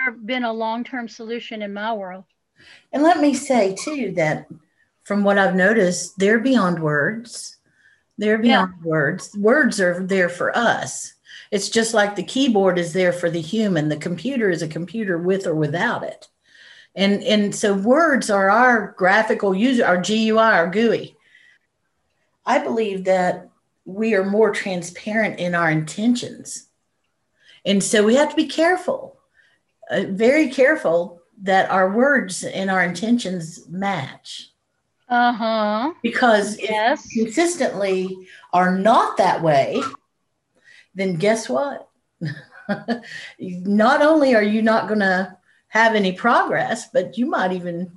Never 0.05 0.17
been 0.17 0.43
a 0.43 0.51
long-term 0.51 1.07
solution 1.07 1.61
in 1.61 1.73
my 1.73 1.93
world. 1.93 2.23
And 2.91 3.03
let 3.03 3.19
me 3.19 3.35
say 3.35 3.75
too 3.75 4.13
that 4.15 4.47
from 5.03 5.23
what 5.23 5.37
I've 5.37 5.55
noticed, 5.55 6.17
they're 6.17 6.39
beyond 6.39 6.81
words. 6.81 7.57
They're 8.17 8.43
Yeah. 8.43 8.65
beyond 8.65 8.83
words. 8.83 9.35
Words 9.37 9.79
are 9.79 9.99
there 10.05 10.29
for 10.29 10.57
us. 10.57 11.13
It's 11.51 11.69
just 11.69 11.93
like 11.93 12.15
the 12.15 12.23
keyboard 12.23 12.79
is 12.79 12.93
there 12.93 13.13
for 13.13 13.29
the 13.29 13.41
human. 13.41 13.89
The 13.89 13.97
computer 13.97 14.49
is 14.49 14.63
a 14.63 14.67
computer 14.67 15.19
with 15.19 15.45
or 15.45 15.53
without 15.53 16.03
it. 16.03 16.27
And, 16.95 17.23
and 17.23 17.53
so 17.53 17.73
words 17.73 18.29
are 18.29 18.49
our 18.49 18.93
graphical 18.97 19.53
user, 19.53 19.85
our 19.85 20.01
GUI, 20.01 20.37
our 20.37 20.69
GUI. 20.69 21.15
I 22.45 22.59
believe 22.59 23.03
that 23.05 23.49
we 23.85 24.15
are 24.15 24.23
more 24.23 24.51
transparent 24.51 25.39
in 25.39 25.53
our 25.55 25.69
intentions. 25.69 26.67
And 27.65 27.83
so 27.83 28.03
we 28.03 28.15
have 28.15 28.29
to 28.29 28.35
be 28.35 28.47
careful, 28.47 29.17
uh, 29.89 30.03
very 30.09 30.49
careful 30.49 31.21
that 31.41 31.69
our 31.69 31.91
words 31.91 32.43
and 32.43 32.71
our 32.71 32.83
intentions 32.83 33.67
match. 33.67 34.51
Uh 35.09 35.33
huh. 35.33 35.93
Because 36.01 36.57
Yes. 36.59 37.05
if 37.11 37.25
consistently 37.25 38.15
are 38.53 38.77
not 38.77 39.17
that 39.17 39.41
way, 39.43 39.81
then 40.95 41.15
guess 41.15 41.49
what? 41.49 41.89
not 43.39 44.01
only 44.01 44.33
are 44.33 44.41
you 44.41 44.61
not 44.61 44.87
going 44.87 45.01
to 45.01 45.37
have 45.75 45.93
any 45.93 46.13
progress, 46.13 46.87
but 46.91 47.17
you 47.17 47.25
might 47.25 47.51
even 47.51 47.91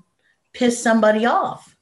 piss 0.52 0.82
somebody 0.82 1.24
off. 1.26 1.76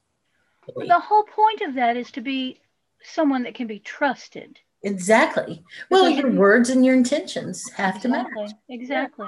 The 0.75 0.99
whole 0.99 1.23
point 1.23 1.61
of 1.61 1.73
that 1.73 1.97
is 1.97 2.11
to 2.11 2.21
be 2.21 2.61
someone 3.01 3.43
that 3.43 3.55
can 3.55 3.65
be 3.65 3.79
trusted. 3.79 4.59
Exactly. 4.83 5.63
Well, 5.89 6.07
your 6.07 6.31
words 6.31 6.69
and 6.69 6.85
your 6.85 6.93
intentions 6.93 7.67
have 7.71 7.99
to 8.01 8.09
match. 8.09 8.27
Exactly. 8.27 8.55
Exactly. 8.69 9.27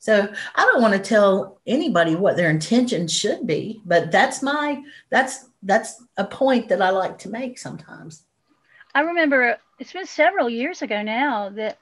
So 0.00 0.30
I 0.54 0.64
don't 0.66 0.82
want 0.82 0.94
to 0.94 0.98
tell 1.00 1.60
anybody 1.66 2.14
what 2.14 2.36
their 2.36 2.50
intentions 2.50 3.12
should 3.12 3.46
be, 3.46 3.80
but 3.86 4.10
that's 4.10 4.42
my 4.42 4.82
that's 5.10 5.46
that's 5.62 6.02
a 6.16 6.24
point 6.24 6.68
that 6.68 6.82
I 6.82 6.90
like 6.90 7.18
to 7.18 7.30
make 7.30 7.56
sometimes. 7.58 8.24
I 8.94 9.00
remember 9.00 9.56
it's 9.78 9.92
been 9.92 10.06
several 10.06 10.50
years 10.50 10.82
ago 10.82 11.02
now 11.02 11.50
that 11.50 11.78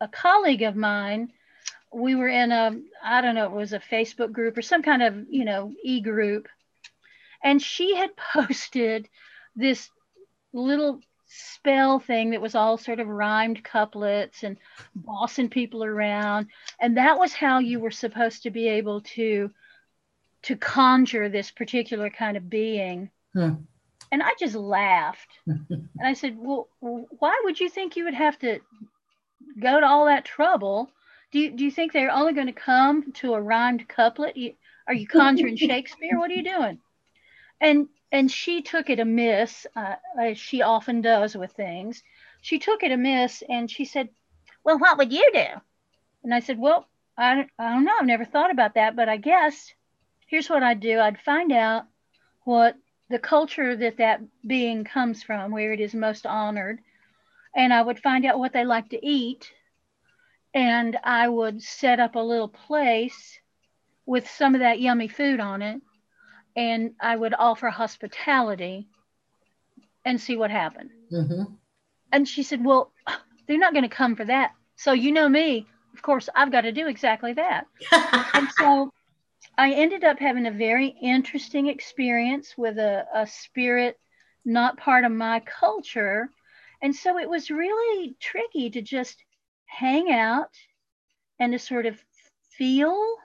a 0.00 0.08
colleague 0.08 0.62
of 0.62 0.76
mine, 0.76 1.32
we 1.92 2.14
were 2.14 2.28
in 2.28 2.52
a, 2.52 2.78
I 3.02 3.20
don't 3.20 3.34
know, 3.34 3.46
it 3.46 3.52
was 3.52 3.72
a 3.72 3.80
Facebook 3.80 4.32
group 4.32 4.56
or 4.56 4.62
some 4.62 4.82
kind 4.82 5.02
of, 5.02 5.26
you 5.30 5.44
know, 5.44 5.72
e 5.82 6.00
group. 6.00 6.48
And 7.42 7.62
she 7.62 7.96
had 7.96 8.10
posted 8.34 9.08
this 9.56 9.90
little 10.52 11.00
spell 11.26 11.98
thing 11.98 12.30
that 12.30 12.40
was 12.40 12.54
all 12.54 12.78
sort 12.78 13.00
of 13.00 13.06
rhymed 13.06 13.62
couplets 13.62 14.42
and 14.42 14.56
bossing 14.94 15.50
people 15.50 15.84
around. 15.84 16.48
And 16.80 16.96
that 16.96 17.18
was 17.18 17.32
how 17.32 17.58
you 17.58 17.80
were 17.80 17.90
supposed 17.90 18.42
to 18.44 18.50
be 18.50 18.68
able 18.68 19.02
to 19.02 19.50
to 20.42 20.56
conjure 20.56 21.28
this 21.28 21.50
particular 21.50 22.10
kind 22.10 22.36
of 22.36 22.48
being. 22.48 23.10
Hmm. 23.34 23.54
And 24.12 24.22
I 24.22 24.30
just 24.38 24.54
laughed. 24.54 25.28
And 25.46 25.88
I 26.06 26.12
said, 26.14 26.36
Well, 26.38 26.68
why 26.80 27.40
would 27.44 27.58
you 27.60 27.68
think 27.68 27.96
you 27.96 28.04
would 28.04 28.14
have 28.14 28.38
to 28.38 28.60
go 29.60 29.80
to 29.80 29.86
all 29.86 30.06
that 30.06 30.24
trouble? 30.24 30.90
Do 31.30 31.38
you, 31.38 31.50
do 31.50 31.64
you 31.64 31.70
think 31.70 31.92
they're 31.92 32.10
only 32.10 32.32
going 32.32 32.46
to 32.46 32.52
come 32.52 33.12
to 33.14 33.34
a 33.34 33.40
rhymed 33.40 33.86
couplet? 33.88 34.36
You, 34.36 34.54
are 34.86 34.94
you 34.94 35.06
conjuring 35.06 35.56
Shakespeare? 35.56 36.18
What 36.18 36.30
are 36.30 36.34
you 36.34 36.44
doing? 36.44 36.78
And 37.60 37.88
and 38.10 38.30
she 38.30 38.62
took 38.62 38.88
it 38.88 39.00
amiss, 39.00 39.66
uh, 39.76 39.96
as 40.18 40.38
she 40.38 40.62
often 40.62 41.02
does 41.02 41.36
with 41.36 41.52
things. 41.52 42.02
She 42.40 42.58
took 42.58 42.82
it 42.82 42.92
amiss 42.92 43.42
and 43.46 43.70
she 43.70 43.84
said, 43.84 44.08
Well, 44.64 44.78
what 44.78 44.96
would 44.96 45.12
you 45.12 45.30
do? 45.34 45.46
And 46.24 46.32
I 46.32 46.40
said, 46.40 46.58
Well, 46.58 46.86
I, 47.18 47.46
I 47.58 47.72
don't 47.72 47.84
know. 47.84 47.96
I've 48.00 48.06
never 48.06 48.24
thought 48.24 48.50
about 48.50 48.74
that, 48.74 48.96
but 48.96 49.08
I 49.08 49.18
guess 49.18 49.74
here's 50.26 50.48
what 50.48 50.62
I'd 50.62 50.80
do 50.80 50.98
I'd 50.98 51.20
find 51.20 51.52
out 51.52 51.84
what 52.44 52.76
the 53.10 53.18
culture 53.18 53.76
that 53.76 53.98
that 53.98 54.20
being 54.46 54.84
comes 54.84 55.22
from, 55.22 55.50
where 55.50 55.72
it 55.72 55.80
is 55.80 55.94
most 55.94 56.24
honored, 56.24 56.78
and 57.54 57.72
I 57.74 57.82
would 57.82 57.98
find 57.98 58.24
out 58.24 58.38
what 58.38 58.52
they 58.52 58.64
like 58.64 58.90
to 58.90 59.06
eat, 59.06 59.52
and 60.54 60.96
I 61.04 61.28
would 61.28 61.62
set 61.62 62.00
up 62.00 62.14
a 62.14 62.20
little 62.20 62.48
place 62.48 63.38
with 64.06 64.28
some 64.28 64.54
of 64.54 64.60
that 64.60 64.80
yummy 64.80 65.08
food 65.08 65.40
on 65.40 65.62
it, 65.62 65.80
and 66.56 66.92
I 67.00 67.16
would 67.16 67.34
offer 67.38 67.68
hospitality 67.70 68.88
and 70.04 70.20
see 70.20 70.36
what 70.36 70.50
happened. 70.50 70.90
hmm 71.10 71.42
And 72.12 72.28
she 72.28 72.42
said, 72.42 72.64
Well, 72.64 72.92
they're 73.46 73.58
not 73.58 73.72
going 73.72 73.88
to 73.88 73.96
come 73.96 74.16
for 74.16 74.24
that. 74.24 74.52
So, 74.76 74.92
you 74.92 75.12
know 75.12 75.28
me, 75.28 75.66
of 75.94 76.02
course, 76.02 76.28
I've 76.34 76.52
got 76.52 76.62
to 76.62 76.72
do 76.72 76.86
exactly 76.88 77.34
that. 77.34 77.66
And 78.34 78.50
so 78.52 78.90
I 79.58 79.72
ended 79.72 80.04
up 80.04 80.18
having 80.18 80.46
a 80.46 80.50
very 80.50 80.88
interesting 81.02 81.66
experience 81.68 82.54
with 82.56 82.78
a, 82.78 83.06
a 83.14 83.26
spirit 83.26 83.98
not 84.44 84.78
part 84.78 85.04
of 85.04 85.12
my 85.12 85.40
culture. 85.40 86.30
And 86.82 86.94
so 86.94 87.18
it 87.18 87.28
was 87.28 87.50
really 87.50 88.16
tricky 88.20 88.70
to 88.70 88.80
just 88.82 89.22
hang 89.68 90.12
out 90.12 90.50
and 91.40 91.52
to 91.52 91.58
sort 91.58 91.86
of 91.86 92.02
feel, 92.50 93.16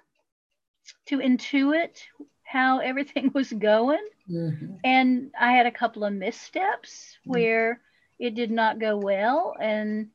to 1.08 1.18
intuit 1.20 2.04
how 2.44 2.80
everything 2.80 3.32
was 3.36 3.52
going. 3.52 4.06
Mhm. 4.30 4.80
And 4.84 5.32
I 5.40 5.54
had 5.54 5.66
a 5.66 5.72
couple 5.72 6.04
of 6.06 6.14
missteps 6.14 7.18
where 7.26 7.82
it 8.20 8.36
did 8.36 8.52
not 8.52 8.80
go 8.80 8.98
well. 8.98 9.56
And 9.60 10.12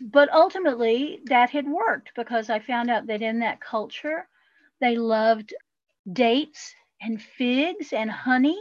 but 0.00 0.32
ultimately 0.32 1.20
that 1.26 1.50
had 1.50 1.66
worked 1.68 2.12
because 2.16 2.50
I 2.50 2.58
found 2.60 2.90
out 2.90 3.06
that 3.06 3.22
in 3.22 3.40
that 3.40 3.60
culture 3.60 4.28
they 4.80 4.96
loved 4.96 5.54
dates 6.12 6.74
and 7.00 7.22
figs 7.22 7.92
and 7.92 8.10
honey. 8.10 8.60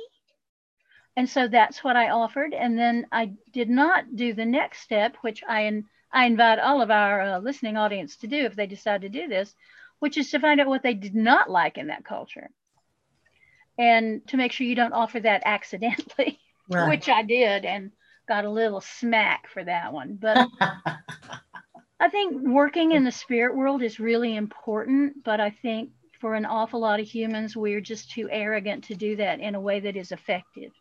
And 1.17 1.29
so 1.29 1.47
that's 1.47 1.83
what 1.83 1.95
I 1.97 2.09
offered. 2.09 2.53
And 2.53 2.77
then 2.77 3.07
I 3.11 3.33
did 3.51 3.69
not 3.69 4.15
do 4.15 4.33
the 4.33 4.45
next 4.45 4.81
step, 4.81 5.17
which 5.21 5.43
I, 5.47 5.83
I 6.13 6.25
invite 6.25 6.59
all 6.59 6.81
of 6.81 6.91
our 6.91 7.21
uh, 7.21 7.39
listening 7.39 7.77
audience 7.77 8.17
to 8.17 8.27
do 8.27 8.45
if 8.45 8.55
they 8.55 8.67
decide 8.67 9.01
to 9.01 9.09
do 9.09 9.27
this, 9.27 9.53
which 9.99 10.17
is 10.17 10.29
to 10.31 10.39
find 10.39 10.59
out 10.59 10.67
what 10.67 10.83
they 10.83 10.93
did 10.93 11.15
not 11.15 11.49
like 11.49 11.77
in 11.77 11.87
that 11.87 12.05
culture. 12.05 12.49
And 13.77 14.27
to 14.27 14.37
make 14.37 14.51
sure 14.51 14.67
you 14.67 14.75
don't 14.75 14.93
offer 14.93 15.19
that 15.21 15.43
accidentally, 15.45 16.39
Right. 16.69 16.89
which 16.89 17.09
I 17.09 17.23
did 17.23 17.65
and 17.65 17.91
got 18.27 18.45
a 18.45 18.49
little 18.49 18.81
smack 18.81 19.47
for 19.49 19.63
that 19.63 19.91
one. 19.91 20.17
But 20.21 20.47
I 21.99 22.09
think 22.09 22.41
working 22.47 22.93
in 22.93 23.03
the 23.03 23.11
spirit 23.11 23.55
world 23.55 23.81
is 23.83 23.99
really 23.99 24.35
important, 24.35 25.23
but 25.23 25.39
I 25.39 25.49
think 25.49 25.91
for 26.19 26.35
an 26.35 26.45
awful 26.45 26.79
lot 26.79 26.99
of 26.99 27.07
humans, 27.07 27.55
we're 27.55 27.81
just 27.81 28.11
too 28.11 28.29
arrogant 28.31 28.83
to 28.85 28.95
do 28.95 29.15
that 29.17 29.39
in 29.39 29.55
a 29.55 29.59
way 29.59 29.79
that 29.81 29.95
is 29.95 30.11
effective. 30.11 30.71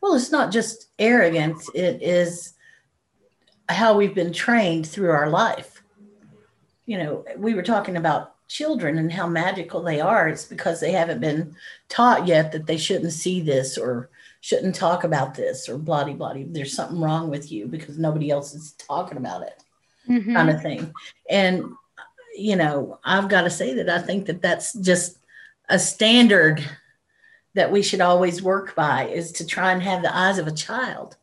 Well, 0.00 0.14
it's 0.14 0.32
not 0.32 0.52
just 0.52 0.88
arrogance, 0.98 1.68
it 1.74 2.02
is 2.02 2.54
how 3.68 3.96
we've 3.96 4.14
been 4.14 4.32
trained 4.32 4.86
through 4.86 5.10
our 5.10 5.30
life. 5.30 5.82
You 6.86 6.98
know, 6.98 7.24
we 7.36 7.54
were 7.54 7.62
talking 7.62 7.96
about 7.96 8.34
children 8.48 8.98
and 8.98 9.10
how 9.10 9.26
magical 9.26 9.82
they 9.82 10.00
are. 10.00 10.28
It's 10.28 10.44
because 10.44 10.80
they 10.80 10.92
haven't 10.92 11.20
been 11.20 11.56
taught 11.88 12.26
yet 12.26 12.52
that 12.52 12.66
they 12.66 12.76
shouldn't 12.76 13.12
see 13.12 13.40
this 13.40 13.78
or 13.78 14.10
shouldn't 14.40 14.74
talk 14.74 15.04
about 15.04 15.34
this 15.34 15.68
or 15.68 15.78
blah, 15.78 16.04
blah, 16.04 16.12
blah. 16.12 16.34
There's 16.36 16.74
something 16.74 17.00
wrong 17.00 17.30
with 17.30 17.50
you 17.50 17.66
because 17.66 17.98
nobody 17.98 18.30
else 18.30 18.54
is 18.54 18.72
talking 18.72 19.16
about 19.16 19.42
it, 19.42 19.62
Mhm. 20.08 20.34
kind 20.34 20.50
of 20.50 20.60
thing. 20.60 20.92
And, 21.30 21.64
you 22.36 22.56
know, 22.56 22.98
I've 23.02 23.30
got 23.30 23.42
to 23.42 23.50
say 23.50 23.72
that 23.74 23.88
I 23.88 24.00
think 24.00 24.26
that 24.26 24.42
that's 24.42 24.74
just 24.74 25.16
a 25.70 25.78
standard 25.78 26.62
that 27.54 27.72
we 27.72 27.82
should 27.82 28.02
always 28.02 28.42
work 28.42 28.74
by 28.74 29.06
is 29.06 29.32
to 29.32 29.46
try 29.46 29.72
and 29.72 29.82
have 29.82 30.02
the 30.02 30.14
eyes 30.14 30.36
of 30.36 30.46
a 30.46 30.52
child 30.52 31.16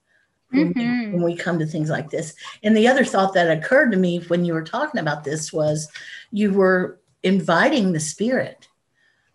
when, 0.52 0.68
we, 0.76 0.84
Mhm. 0.84 1.12
when 1.14 1.24
we 1.24 1.36
come 1.36 1.60
to 1.60 1.66
things 1.66 1.90
like 1.90 2.10
this. 2.10 2.34
And 2.64 2.76
the 2.76 2.88
other 2.88 3.06
thought 3.06 3.34
that 3.34 3.50
occurred 3.58 3.92
to 3.92 3.98
me 3.98 4.20
when 4.28 4.46
you 4.46 4.54
were 4.54 4.64
talking 4.64 5.00
about 5.00 5.24
this 5.24 5.52
was 5.54 5.88
you 6.32 6.52
were 6.54 7.00
inviting 7.24 7.92
the 7.92 8.00
spirit. 8.00 8.68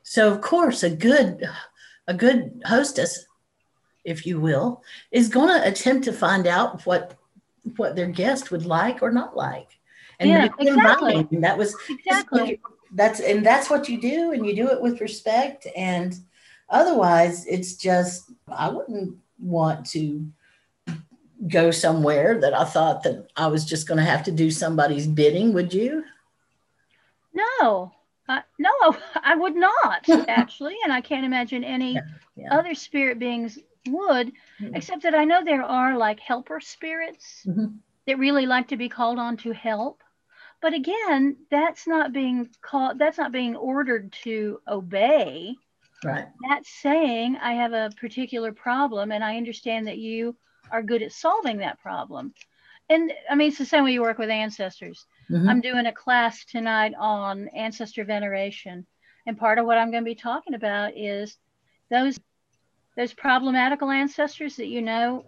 So 0.03 0.31
of 0.31 0.41
course 0.41 0.83
a 0.83 0.91
good 0.91 1.49
a 2.09 2.15
good 2.15 2.63
hostess, 2.65 3.27
if 4.05 4.25
you 4.27 4.41
will, 4.41 4.83
is 5.11 5.29
going 5.29 5.49
to 5.49 5.67
attempt 5.69 6.05
to 6.05 6.13
find 6.13 6.47
out 6.47 6.83
what 6.87 7.15
what 7.77 7.97
their 7.97 8.07
guest 8.07 8.53
would 8.53 8.65
like 8.65 9.03
or 9.03 9.11
not 9.11 9.37
like. 9.37 9.69
And 10.21 10.31
Yeah, 10.31 10.49
exactly. 10.61 11.15
inviting. 11.17 11.41
that 11.41 11.59
was 11.59 11.75
Exactly. 11.91 12.61
that's 12.93 13.19
and 13.21 13.45
that's 13.45 13.69
what 13.69 13.89
you 13.89 14.01
do 14.01 14.31
and 14.33 14.47
you 14.47 14.55
do 14.55 14.69
it 14.69 14.81
with 14.81 15.01
respect 15.01 15.67
and 15.77 16.15
otherwise 16.69 17.45
it's 17.47 17.75
just 17.75 18.31
i 18.49 18.69
wouldn't 18.69 19.17
want 19.41 19.85
to 19.85 20.25
go 21.49 21.71
somewhere 21.71 22.41
that 22.41 22.55
i 22.55 22.65
thought 22.65 23.03
that 23.03 23.29
i 23.37 23.47
was 23.47 23.65
just 23.65 23.87
going 23.87 23.99
to 23.99 24.05
have 24.05 24.23
to 24.25 24.33
do 24.33 24.51
somebody's 24.51 25.07
bidding 25.07 25.53
would 25.53 25.73
you 25.73 26.03
No, 27.33 27.93
I, 28.29 28.43
no, 28.59 28.71
I 29.23 29.37
would 29.37 29.55
not 29.55 30.09
actually, 30.29 30.77
and 30.85 30.93
I 30.93 31.01
can't 31.01 31.25
imagine 31.27 31.65
any 31.65 31.95
Yeah, 31.95 32.01
yeah. 32.37 32.59
other 32.59 32.75
spirit 32.75 33.19
beings 33.19 33.59
would, 33.89 34.33
Mhm. 34.61 34.75
except 34.75 35.03
that 35.03 35.15
I 35.15 35.25
know 35.25 35.45
there 35.45 35.63
are 35.63 35.97
like 35.97 36.21
helper 36.21 36.61
spirits 36.61 37.45
Mhm. 37.47 37.79
that 38.07 38.19
really 38.19 38.47
like 38.47 38.69
to 38.69 38.77
be 38.77 38.89
called 38.89 39.19
on 39.19 39.37
to 39.39 39.53
help. 39.53 40.03
But 40.63 40.75
again, 40.75 41.37
that's 41.51 41.87
not 41.87 42.13
being 42.13 42.49
called. 42.63 42.99
That's 42.99 43.19
not 43.19 43.33
being 43.33 43.57
ordered 43.57 44.13
to 44.25 44.61
obey. 44.67 45.57
right 46.05 46.29
That's 46.49 46.71
saying 46.81 47.37
I 47.37 47.55
have 47.55 47.73
a 47.73 47.91
particular 48.01 48.53
problem, 48.53 49.13
and 49.13 49.23
I 49.25 49.37
understand 49.37 49.87
that 49.87 49.99
you 49.99 50.37
are 50.71 50.83
good 50.83 51.03
at 51.03 51.13
solving 51.13 51.59
that 51.59 51.81
problem. 51.81 52.35
and 52.89 53.13
I 53.29 53.35
mean, 53.35 53.49
it's 53.49 53.59
the 53.59 53.65
same 53.65 53.83
way 53.83 53.93
you 53.95 54.01
work 54.01 54.17
with 54.19 54.31
ancestors. 54.31 55.07
Mhm. 55.29 55.49
I'm 55.51 55.61
doing 55.61 55.87
a 55.87 55.93
class 55.93 56.45
tonight 56.45 56.95
on 56.97 57.49
ancestor 57.49 58.05
veneration. 58.05 58.87
And 59.27 59.37
part 59.37 59.59
of 59.59 59.67
what 59.67 59.77
I'm 59.77 59.91
going 59.91 60.05
to 60.05 60.09
be 60.09 60.15
talking 60.15 60.55
about 60.55 60.97
is 60.97 61.37
those 61.91 62.21
those 62.97 63.13
problematical 63.13 63.91
ancestors 63.91 64.55
that 64.57 64.69
you 64.69 64.83
know 64.83 65.25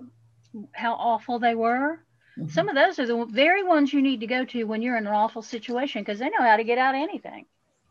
how 0.73 0.95
awful 0.95 1.41
they 1.41 1.57
were. 1.57 2.05
Mhm. 2.39 2.49
Some 2.49 2.69
of 2.69 2.77
those 2.77 3.01
are 3.01 3.07
the 3.07 3.25
very 3.27 3.65
ones 3.65 3.93
you 3.93 4.03
need 4.03 4.21
to 4.21 4.27
go 4.29 4.45
to 4.45 4.63
when 4.65 4.81
you're 4.81 4.97
in 4.97 5.09
an 5.09 5.13
awful 5.13 5.43
situation 5.43 6.03
because 6.03 6.21
they 6.21 6.31
know 6.31 6.43
how 6.43 6.57
to 6.57 6.65
get 6.65 6.79
out 6.79 6.95
of 6.95 7.01
anything. 7.03 7.45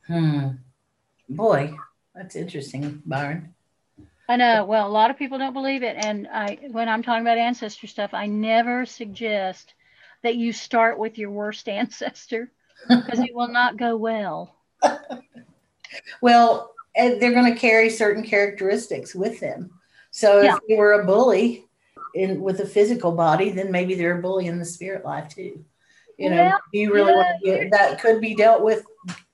Hmm. 0.07 0.47
Boy, 1.27 1.75
that's 2.15 2.37
interesting, 2.37 3.01
Byron. 3.05 3.53
I 4.29 4.35
know. 4.35 4.65
Well, 4.65 4.87
a 4.87 4.89
lot 4.89 5.09
of 5.09 5.17
people 5.17 5.37
don't 5.37 5.53
believe 5.53 5.83
it, 5.83 5.95
and 5.97 6.27
I 6.27 6.59
when 6.71 6.89
I'm 6.89 7.03
talking 7.03 7.21
about 7.21 7.37
ancestor 7.37 7.87
stuff, 7.87 8.13
I 8.13 8.27
never 8.27 8.85
suggest 8.85 9.73
that 10.23 10.35
you 10.35 10.51
start 10.51 10.99
with 10.99 11.17
your 11.17 11.31
worst 11.31 11.69
ancestor 11.81 12.51
because 12.89 13.19
it 13.19 13.33
will 13.33 13.47
not 13.47 13.77
go 13.77 13.95
well. 13.95 14.55
Well, 16.21 16.73
they're 16.95 17.33
going 17.33 17.53
to 17.53 17.59
carry 17.59 17.89
certain 17.89 18.23
characteristics 18.23 19.13
with 19.15 19.39
them. 19.39 19.71
So 20.11 20.39
if 20.39 20.45
Yeah. 20.45 20.57
you 20.67 20.77
were 20.77 20.93
a 20.93 21.05
bully 21.05 21.67
in 22.15 22.41
with 22.41 22.59
a 22.59 22.65
physical 22.65 23.11
body, 23.11 23.51
then 23.51 23.71
maybe 23.71 23.95
they're 23.95 24.17
a 24.17 24.21
bully 24.21 24.47
in 24.47 24.59
the 24.59 24.65
spirit 24.65 25.05
life 25.05 25.29
too. 25.29 25.63
You 26.17 26.31
know, 26.31 26.51
do 26.73 26.79
you 26.79 26.91
really 26.91 27.13
want 27.13 27.27
to 27.39 27.45
get 27.45 27.71
that 27.71 28.01
could 28.01 28.19
be 28.19 28.35
dealt 28.35 28.63
with 28.63 28.83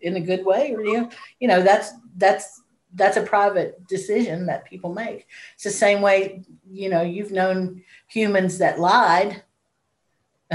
in 0.01 0.17
a 0.17 0.21
good 0.21 0.45
way, 0.45 0.73
or 0.73 0.83
you, 0.83 1.09
you 1.39 1.47
know, 1.47 1.61
that's 1.61 1.93
that's 2.17 2.61
that's 2.93 3.17
a 3.17 3.23
private 3.23 3.87
decision 3.87 4.45
that 4.45 4.65
people 4.65 4.93
make. 4.93 5.27
It's 5.55 5.63
the 5.63 5.71
same 5.71 6.01
way, 6.01 6.43
you 6.71 6.89
know, 6.89 7.01
you've 7.01 7.31
known 7.31 7.83
humans 8.07 8.59
that 8.59 8.79
lied. 8.79 9.43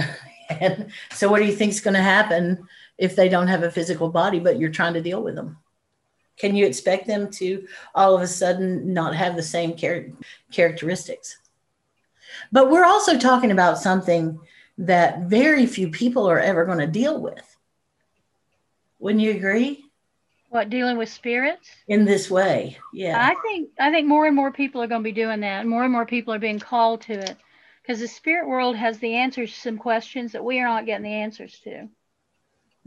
and 0.48 0.90
so 1.10 1.28
what 1.28 1.40
do 1.40 1.46
you 1.46 1.52
think 1.52 1.72
is 1.72 1.80
going 1.80 1.94
to 1.94 2.02
happen 2.02 2.66
if 2.96 3.16
they 3.16 3.28
don't 3.28 3.48
have 3.48 3.62
a 3.62 3.70
physical 3.70 4.08
body, 4.08 4.38
but 4.38 4.58
you're 4.58 4.70
trying 4.70 4.94
to 4.94 5.02
deal 5.02 5.22
with 5.22 5.34
them? 5.34 5.58
Can 6.36 6.54
you 6.54 6.66
expect 6.66 7.06
them 7.06 7.30
to 7.32 7.66
all 7.94 8.14
of 8.14 8.22
a 8.22 8.28
sudden 8.28 8.92
not 8.92 9.16
have 9.16 9.34
the 9.34 9.42
same 9.42 9.76
char- 9.76 10.06
characteristics? 10.52 11.38
But 12.52 12.70
we're 12.70 12.84
also 12.84 13.18
talking 13.18 13.50
about 13.50 13.78
something 13.78 14.38
that 14.78 15.22
very 15.22 15.66
few 15.66 15.90
people 15.90 16.30
are 16.30 16.38
ever 16.38 16.64
going 16.64 16.78
to 16.78 16.86
deal 16.86 17.20
with. 17.20 17.56
Wouldn't 19.00 19.22
you 19.22 19.32
agree? 19.32 19.87
What 20.50 20.70
dealing 20.70 20.96
with 20.96 21.10
spirits? 21.10 21.68
In 21.88 22.04
this 22.04 22.30
way, 22.30 22.78
yeah. 22.92 23.18
I 23.20 23.34
think 23.42 23.70
I 23.78 23.90
think 23.90 24.06
more 24.06 24.26
and 24.26 24.34
more 24.36 24.50
people 24.52 24.82
are 24.82 24.86
going 24.86 25.02
to 25.02 25.08
be 25.08 25.12
doing 25.12 25.40
that, 25.40 25.60
and 25.60 25.68
more 25.68 25.84
and 25.84 25.92
more 25.92 26.06
people 26.06 26.32
are 26.32 26.38
being 26.38 26.58
called 26.58 27.02
to 27.02 27.12
it 27.14 27.36
because 27.82 28.00
the 28.00 28.08
spirit 28.08 28.48
world 28.48 28.76
has 28.76 28.98
the 28.98 29.14
answers 29.14 29.52
to 29.52 29.60
some 29.60 29.76
questions 29.78 30.32
that 30.32 30.44
we 30.44 30.58
are 30.60 30.66
not 30.66 30.86
getting 30.86 31.04
the 31.04 31.12
answers 31.14 31.58
to. 31.64 31.88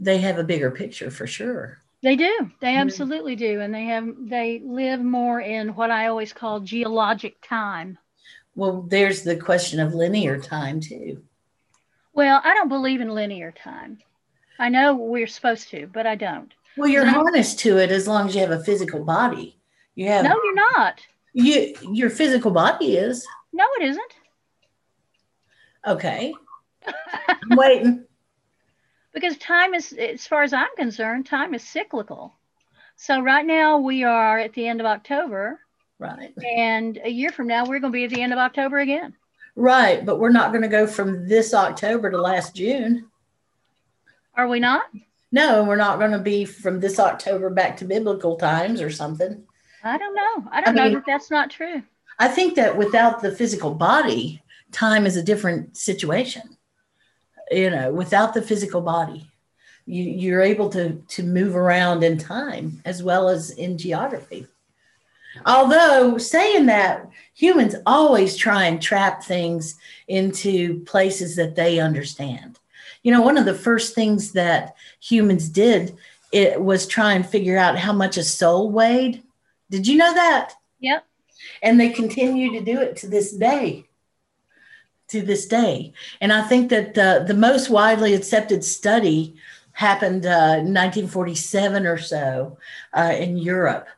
they 0.00 0.18
have 0.18 0.38
a 0.38 0.44
bigger 0.44 0.70
picture 0.72 1.10
for 1.12 1.28
sure. 1.28 1.78
They 2.02 2.16
do. 2.16 2.50
They 2.60 2.72
Mhm. 2.74 2.80
absolutely 2.80 3.36
do, 3.36 3.60
and 3.60 3.72
they 3.72 3.84
have 3.84 4.08
they 4.18 4.58
live 4.64 5.00
more 5.00 5.40
in 5.40 5.76
what 5.76 5.92
I 5.92 6.08
always 6.08 6.32
call 6.32 6.58
geologic 6.60 7.36
time. 7.42 7.98
Well, 8.56 8.82
there's 8.82 9.22
the 9.22 9.36
question 9.36 9.78
of 9.78 9.94
linear 9.94 10.38
time 10.40 10.80
too. 10.80 11.22
Well, 12.12 12.40
I 12.42 12.54
don't 12.54 12.68
believe 12.68 13.00
in 13.00 13.14
linear 13.14 13.52
time. 13.52 13.98
I 14.58 14.68
know 14.68 14.94
we're 14.94 15.28
supposed 15.28 15.68
to, 15.70 15.86
but 15.86 16.06
I 16.06 16.16
don't. 16.16 16.52
Well, 16.76 16.88
you're 16.88 17.04
harnessed 17.06 17.58
to 17.60 17.78
it 17.78 17.90
as 17.90 18.08
long 18.08 18.28
as 18.28 18.34
you 18.34 18.40
have 18.40 18.50
a 18.50 18.64
physical 18.64 19.04
body. 19.04 19.58
You 19.94 20.06
have 20.08 20.24
No, 20.24 20.30
you're 20.42 20.54
not. 20.72 21.00
you 21.32 21.74
your 21.92 22.10
physical 22.10 22.50
body 22.50 22.96
is 22.96 23.26
No, 23.52 23.64
it 23.80 23.84
isn't. 23.88 24.12
okay. 25.86 26.34
I'm 27.28 27.56
waiting. 27.56 28.04
because 29.12 29.36
time 29.38 29.74
is 29.74 29.92
as 29.92 30.26
far 30.26 30.42
as 30.42 30.52
i'm 30.52 30.74
concerned 30.76 31.26
time 31.26 31.54
is 31.54 31.62
cyclical 31.62 32.34
so 32.96 33.20
right 33.20 33.46
now 33.46 33.78
we 33.78 34.02
are 34.02 34.38
at 34.38 34.52
the 34.54 34.66
end 34.66 34.80
of 34.80 34.86
october 34.86 35.60
Right. 36.00 36.32
and 36.56 36.98
a 37.04 37.08
year 37.10 37.30
from 37.30 37.46
now 37.46 37.62
we're 37.64 37.78
going 37.78 37.92
to 37.92 37.96
be 37.96 38.04
at 38.04 38.10
the 38.10 38.20
end 38.22 38.32
of 38.32 38.38
october 38.40 38.78
again 38.80 39.14
Right, 39.54 40.04
but 40.06 40.18
we're 40.18 40.30
not 40.30 40.50
going 40.50 40.62
to 40.62 40.68
go 40.68 40.86
from 40.86 41.28
this 41.28 41.52
October 41.52 42.10
to 42.10 42.18
last 42.18 42.56
June. 42.56 43.06
are 44.34 44.48
we 44.48 44.58
not 44.60 44.86
No, 45.32 45.64
we're 45.64 45.76
not 45.76 45.98
going 45.98 46.12
to 46.12 46.18
be 46.18 46.44
from 46.44 46.78
this 46.78 47.00
October 47.00 47.48
back 47.50 47.78
to 47.78 47.84
biblical 47.86 48.36
times 48.36 48.80
or 48.80 48.90
something. 48.90 49.42
i 49.82 49.98
don't 49.98 50.14
know 50.14 50.48
i 50.52 50.60
don't 50.60 50.68
I 50.68 50.72
know 50.76 50.84
mean- 50.84 50.94
that 50.94 51.06
that's 51.06 51.30
not 51.30 51.50
true 51.50 51.82
I 52.18 52.28
think 52.28 52.54
that 52.54 52.76
without 52.76 53.20
the 53.20 53.32
physical 53.32 53.74
body, 53.74 54.42
time 54.70 55.06
is 55.06 55.16
a 55.16 55.22
different 55.24 55.76
situation. 55.76 56.42
You 57.50 57.70
know, 57.70 57.90
without 57.92 58.32
the 58.34 58.42
physical 58.42 58.80
body, 58.80 59.26
you, 59.86 60.04
you're 60.04 60.42
able 60.42 60.68
to 60.70 61.02
to 61.08 61.22
move 61.24 61.56
around 61.56 62.04
in 62.04 62.18
time 62.18 62.80
as 62.84 63.02
well 63.02 63.28
as 63.28 63.50
in 63.50 63.76
geography. 63.78 64.46
Although 65.46 66.18
saying 66.18 66.66
that, 66.66 67.08
humans 67.34 67.74
always 67.86 68.36
try 68.36 68.64
and 68.66 68.80
trap 68.80 69.24
things 69.24 69.76
into 70.06 70.80
places 70.84 71.34
that 71.36 71.56
they 71.56 71.80
understand. 71.80 72.58
You 73.02 73.12
know, 73.12 73.22
one 73.22 73.38
of 73.38 73.44
the 73.44 73.54
first 73.54 73.94
things 73.94 74.32
that 74.32 74.74
humans 75.00 75.48
did 75.48 75.96
it 76.32 76.62
was 76.62 76.86
try 76.86 77.12
and 77.12 77.26
figure 77.26 77.58
out 77.58 77.78
how 77.78 77.92
much 77.92 78.16
a 78.16 78.24
soul 78.24 78.70
weighed. 78.70 79.22
Did 79.70 79.86
you 79.86 79.96
know 79.96 80.14
that? 80.14 80.54
yep 80.82 81.06
and 81.62 81.80
they 81.80 81.88
continue 81.88 82.52
to 82.52 82.60
do 82.60 82.78
it 82.80 82.96
to 82.96 83.08
this 83.08 83.32
day 83.32 83.84
to 85.08 85.22
this 85.22 85.46
day 85.46 85.92
and 86.20 86.32
i 86.32 86.42
think 86.42 86.68
that 86.68 86.98
uh, 86.98 87.20
the 87.20 87.34
most 87.34 87.70
widely 87.70 88.12
accepted 88.12 88.62
study 88.62 89.34
happened 89.72 90.26
uh, 90.26 90.60
in 90.60 90.74
1947 90.74 91.86
or 91.86 91.98
so 91.98 92.58
uh, 92.92 93.14
in 93.16 93.38
europe 93.38 93.88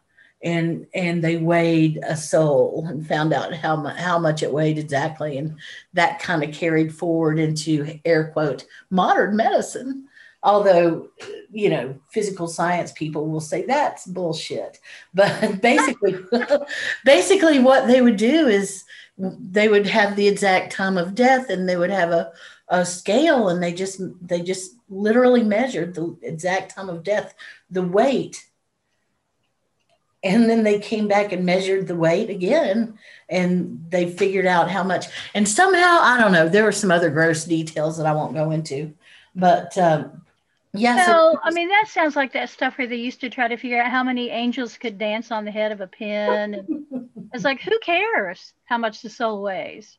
and 0.44 0.87
and 0.94 1.24
they 1.24 1.37
weighed 1.37 1.98
a 2.07 2.16
soul 2.16 2.85
and 2.88 3.07
found 3.07 3.33
out 3.33 3.54
how, 3.54 3.76
mu- 3.76 3.88
how 3.88 4.18
much 4.18 4.42
it 4.42 4.52
weighed 4.52 4.78
exactly 4.78 5.38
and 5.38 5.59
that 5.94 6.20
kind 6.20 6.44
of 6.44 6.52
carried 6.52 6.94
forward 6.94 7.38
into 7.38 7.98
air 8.04 8.30
quote 8.33 8.64
modern 8.90 9.35
medicine. 9.35 10.07
Although 10.42 11.09
you 11.50 11.70
know 11.70 11.98
physical 12.11 12.46
science 12.46 12.92
people 12.92 13.28
will 13.28 13.40
say 13.40 13.64
that's 13.64 14.07
bullshit 14.07 14.78
but 15.14 15.61
basically 15.62 16.16
basically 17.04 17.59
what 17.61 17.87
they 17.87 18.02
would 18.02 18.16
do 18.16 18.48
is 18.48 18.85
they 19.16 19.68
would 19.68 19.87
have 19.87 20.16
the 20.16 20.26
exact 20.26 20.72
time 20.72 20.98
of 20.98 21.14
death 21.14 21.48
and 21.48 21.68
they 21.68 21.76
would 21.76 21.90
have 21.90 22.11
a, 22.11 22.33
a 22.68 22.85
scale 22.85 23.48
and 23.48 23.62
they 23.62 23.72
just 23.72 24.00
they 24.26 24.42
just 24.42 24.72
literally 24.90 25.42
measured 25.42 25.94
the 25.94 26.16
exact 26.22 26.74
time 26.74 26.88
of 26.88 27.04
death 27.04 27.35
the 27.70 27.83
weight 27.83 28.44
and 30.25 30.49
then 30.49 30.65
they 30.65 30.79
came 30.79 31.07
back 31.07 31.33
and 31.33 31.45
measured 31.45 31.87
the 31.87 31.95
weight 31.95 32.31
again 32.31 32.99
and 33.29 33.85
they 33.91 34.11
figured 34.11 34.47
out 34.47 34.71
how 34.71 34.83
much. 34.83 35.07
And 35.35 35.49
somehow 35.49 35.99
i 36.01 36.19
don't 36.19 36.33
know 36.33 36.49
there 36.49 36.65
were 36.65 36.73
some 36.73 36.91
other 36.91 37.11
gross 37.11 37.45
details 37.45 37.99
that 37.99 38.07
i 38.07 38.13
won't 38.13 38.35
go 38.35 38.51
into 38.51 38.95
but 39.35 39.77
um, 39.79 40.23
yeah 40.73 41.07
so 41.07 41.39
i 41.43 41.51
mean 41.51 41.69
that 41.69 41.87
sounds 41.89 42.17
like 42.17 42.33
that 42.33 42.49
stuff 42.51 42.79
where 42.79 42.87
they 42.87 42.97
used 42.97 43.21
to 43.21 43.31
try 43.31 43.47
to 43.49 43.57
figure 43.57 43.81
out 43.81 43.91
how 43.91 44.03
many 44.03 44.31
angels 44.31 44.77
could 44.77 44.99
dance 44.99 45.31
on 45.31 45.45
the 45.45 45.51
head 45.51 45.73
of 45.73 45.81
a 45.81 45.87
pin. 45.87 46.87
It's 47.35 47.43
like 47.43 47.61
who 47.61 47.77
cares 47.81 48.53
how 48.67 48.79
much 48.79 49.03
the 49.03 49.11
soul 49.11 49.43
weighs? 49.43 49.99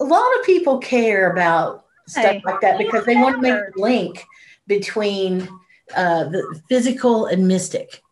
A 0.00 0.04
lot 0.04 0.38
of 0.38 0.44
people 0.44 0.76
care 0.78 1.32
about 1.32 1.86
stuff 2.06 2.24
Hey, 2.24 2.42
like 2.44 2.60
that 2.60 2.76
because 2.76 3.06
they 3.06 3.16
want 3.16 3.36
to 3.36 3.40
make 3.40 3.54
a 3.54 3.80
link 3.80 4.22
between 4.66 5.48
uh, 5.96 6.24
the 6.24 6.60
physical 6.68 7.24
and 7.24 7.48
mystic. 7.48 8.02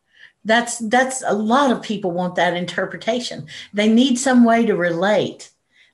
That's 0.44 0.78
that's 0.78 1.22
a 1.26 1.34
lot 1.34 1.70
of 1.70 1.82
people 1.82 2.10
want 2.10 2.34
that 2.36 2.56
interpretation. 2.56 3.46
They 3.72 3.88
need 3.88 4.16
some 4.18 4.44
way 4.44 4.66
to 4.66 4.74
relate. 4.74 5.50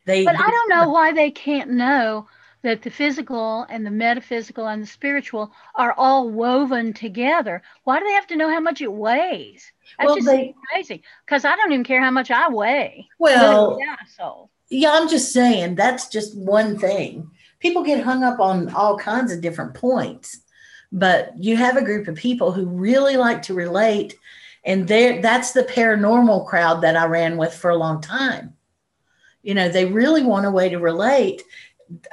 They 0.07 0.25
But 0.25 0.37
I 0.37 0.51
don't 0.51 0.69
know 0.71 0.89
why 0.97 1.13
they 1.13 1.31
can't 1.31 1.71
know 1.71 2.27
that 2.63 2.83
the 2.83 2.91
physical 2.91 3.67
and 3.71 3.87
the 3.87 3.91
metaphysical 3.91 4.67
and 4.67 4.83
the 4.83 4.87
spiritual 4.87 5.53
are 5.77 5.93
all 5.97 6.29
woven 6.31 6.93
together. 6.93 7.63
Why 7.85 7.99
do 8.01 8.07
they 8.07 8.13
have 8.13 8.27
to 8.29 8.37
know 8.37 8.51
how 8.51 8.61
much 8.61 8.81
it 8.81 8.93
weighs? 8.93 9.71
That's 9.99 10.07
Well, 10.07 10.17
just 10.17 10.27
they- 10.27 10.55
crazy. 10.73 11.03
Because 11.25 11.45
I 11.45 11.55
don't 11.57 11.73
even 11.73 11.85
care 11.85 12.03
how 12.03 12.11
much 12.11 12.31
I 12.31 12.49
weigh. 12.49 13.09
Well, 13.19 13.79
a 13.79 14.45
yeah, 14.71 14.93
I'm 14.93 15.09
just 15.09 15.33
saying 15.33 15.75
that's 15.77 16.09
just 16.09 16.37
one 16.37 16.79
thing. 16.79 17.31
People 17.59 17.83
get 17.83 18.05
hung 18.05 18.23
up 18.23 18.39
on 18.39 18.73
all 18.75 18.99
kinds 18.99 19.33
of 19.33 19.41
different 19.41 19.75
points, 19.75 20.41
but 20.93 21.33
you 21.39 21.57
have 21.57 21.77
a 21.77 21.85
group 21.85 22.07
of 22.07 22.17
people 22.17 22.53
who 22.53 22.67
really 22.67 23.17
like 23.17 23.43
to 23.43 23.55
relate, 23.55 24.17
and 24.65 24.89
there 24.89 25.21
that's 25.23 25.53
the 25.53 25.65
paranormal 25.65 26.47
crowd 26.47 26.83
that 26.83 26.97
I 26.97 27.07
ran 27.07 27.37
with 27.37 27.55
for 27.55 27.71
a 27.71 27.77
long 27.77 28.01
time. 28.01 28.55
You 29.43 29.55
know, 29.55 29.69
they 29.69 29.87
really 29.87 30.23
want 30.23 30.47
a 30.47 30.51
way 30.51 30.69
to 30.69 30.79
relate 30.79 31.43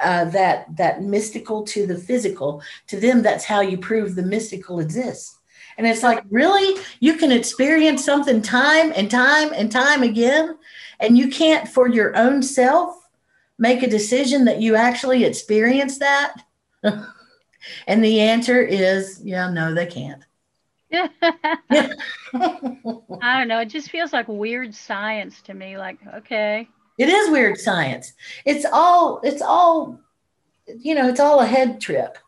uh, 0.00 0.26
that 0.26 0.74
that 0.76 1.02
mystical 1.02 1.64
to 1.64 1.86
the 1.86 1.98
physical. 1.98 2.62
To 2.88 2.98
them, 2.98 3.22
that's 3.22 3.44
how 3.44 3.60
you 3.60 3.78
prove 3.78 4.14
the 4.14 4.22
mystical 4.22 4.80
exists. 4.80 5.38
And 5.78 5.86
it's 5.86 6.02
like, 6.02 6.24
really, 6.30 6.80
you 7.00 7.16
can 7.18 7.30
experience 7.30 8.02
something 8.02 8.40
time 8.40 8.92
and 8.96 9.10
time 9.10 9.52
and 9.52 9.70
time 9.70 10.02
again, 10.02 10.56
and 11.00 11.18
you 11.18 11.28
can't 11.28 11.68
for 11.68 11.88
your 11.88 12.16
own 12.16 12.42
self 12.42 12.96
make 13.58 13.82
a 13.82 13.90
decision 13.90 14.44
that 14.44 14.60
you 14.60 14.76
actually 14.76 15.24
experience 15.24 15.98
that? 15.98 16.42
and 16.82 18.04
the 18.04 18.20
answer 18.20 18.60
is, 18.60 19.20
yeah, 19.24 19.50
no, 19.50 19.74
they 19.74 19.86
can't. 19.86 20.25
I 22.32 23.38
don't 23.38 23.48
know. 23.48 23.60
It 23.60 23.68
just 23.68 23.90
feels 23.90 24.12
like 24.12 24.28
weird 24.28 24.74
science 24.74 25.40
to 25.42 25.54
me. 25.54 25.78
Like, 25.78 25.98
okay. 26.14 26.68
It 26.98 27.08
is 27.08 27.30
weird 27.30 27.58
science. 27.58 28.12
It's 28.44 28.64
all, 28.70 29.20
it's 29.22 29.42
all, 29.42 30.00
you 30.66 30.94
know, 30.94 31.08
it's 31.08 31.20
all 31.20 31.40
a 31.40 31.46
head 31.46 31.80
trip. 31.80 32.18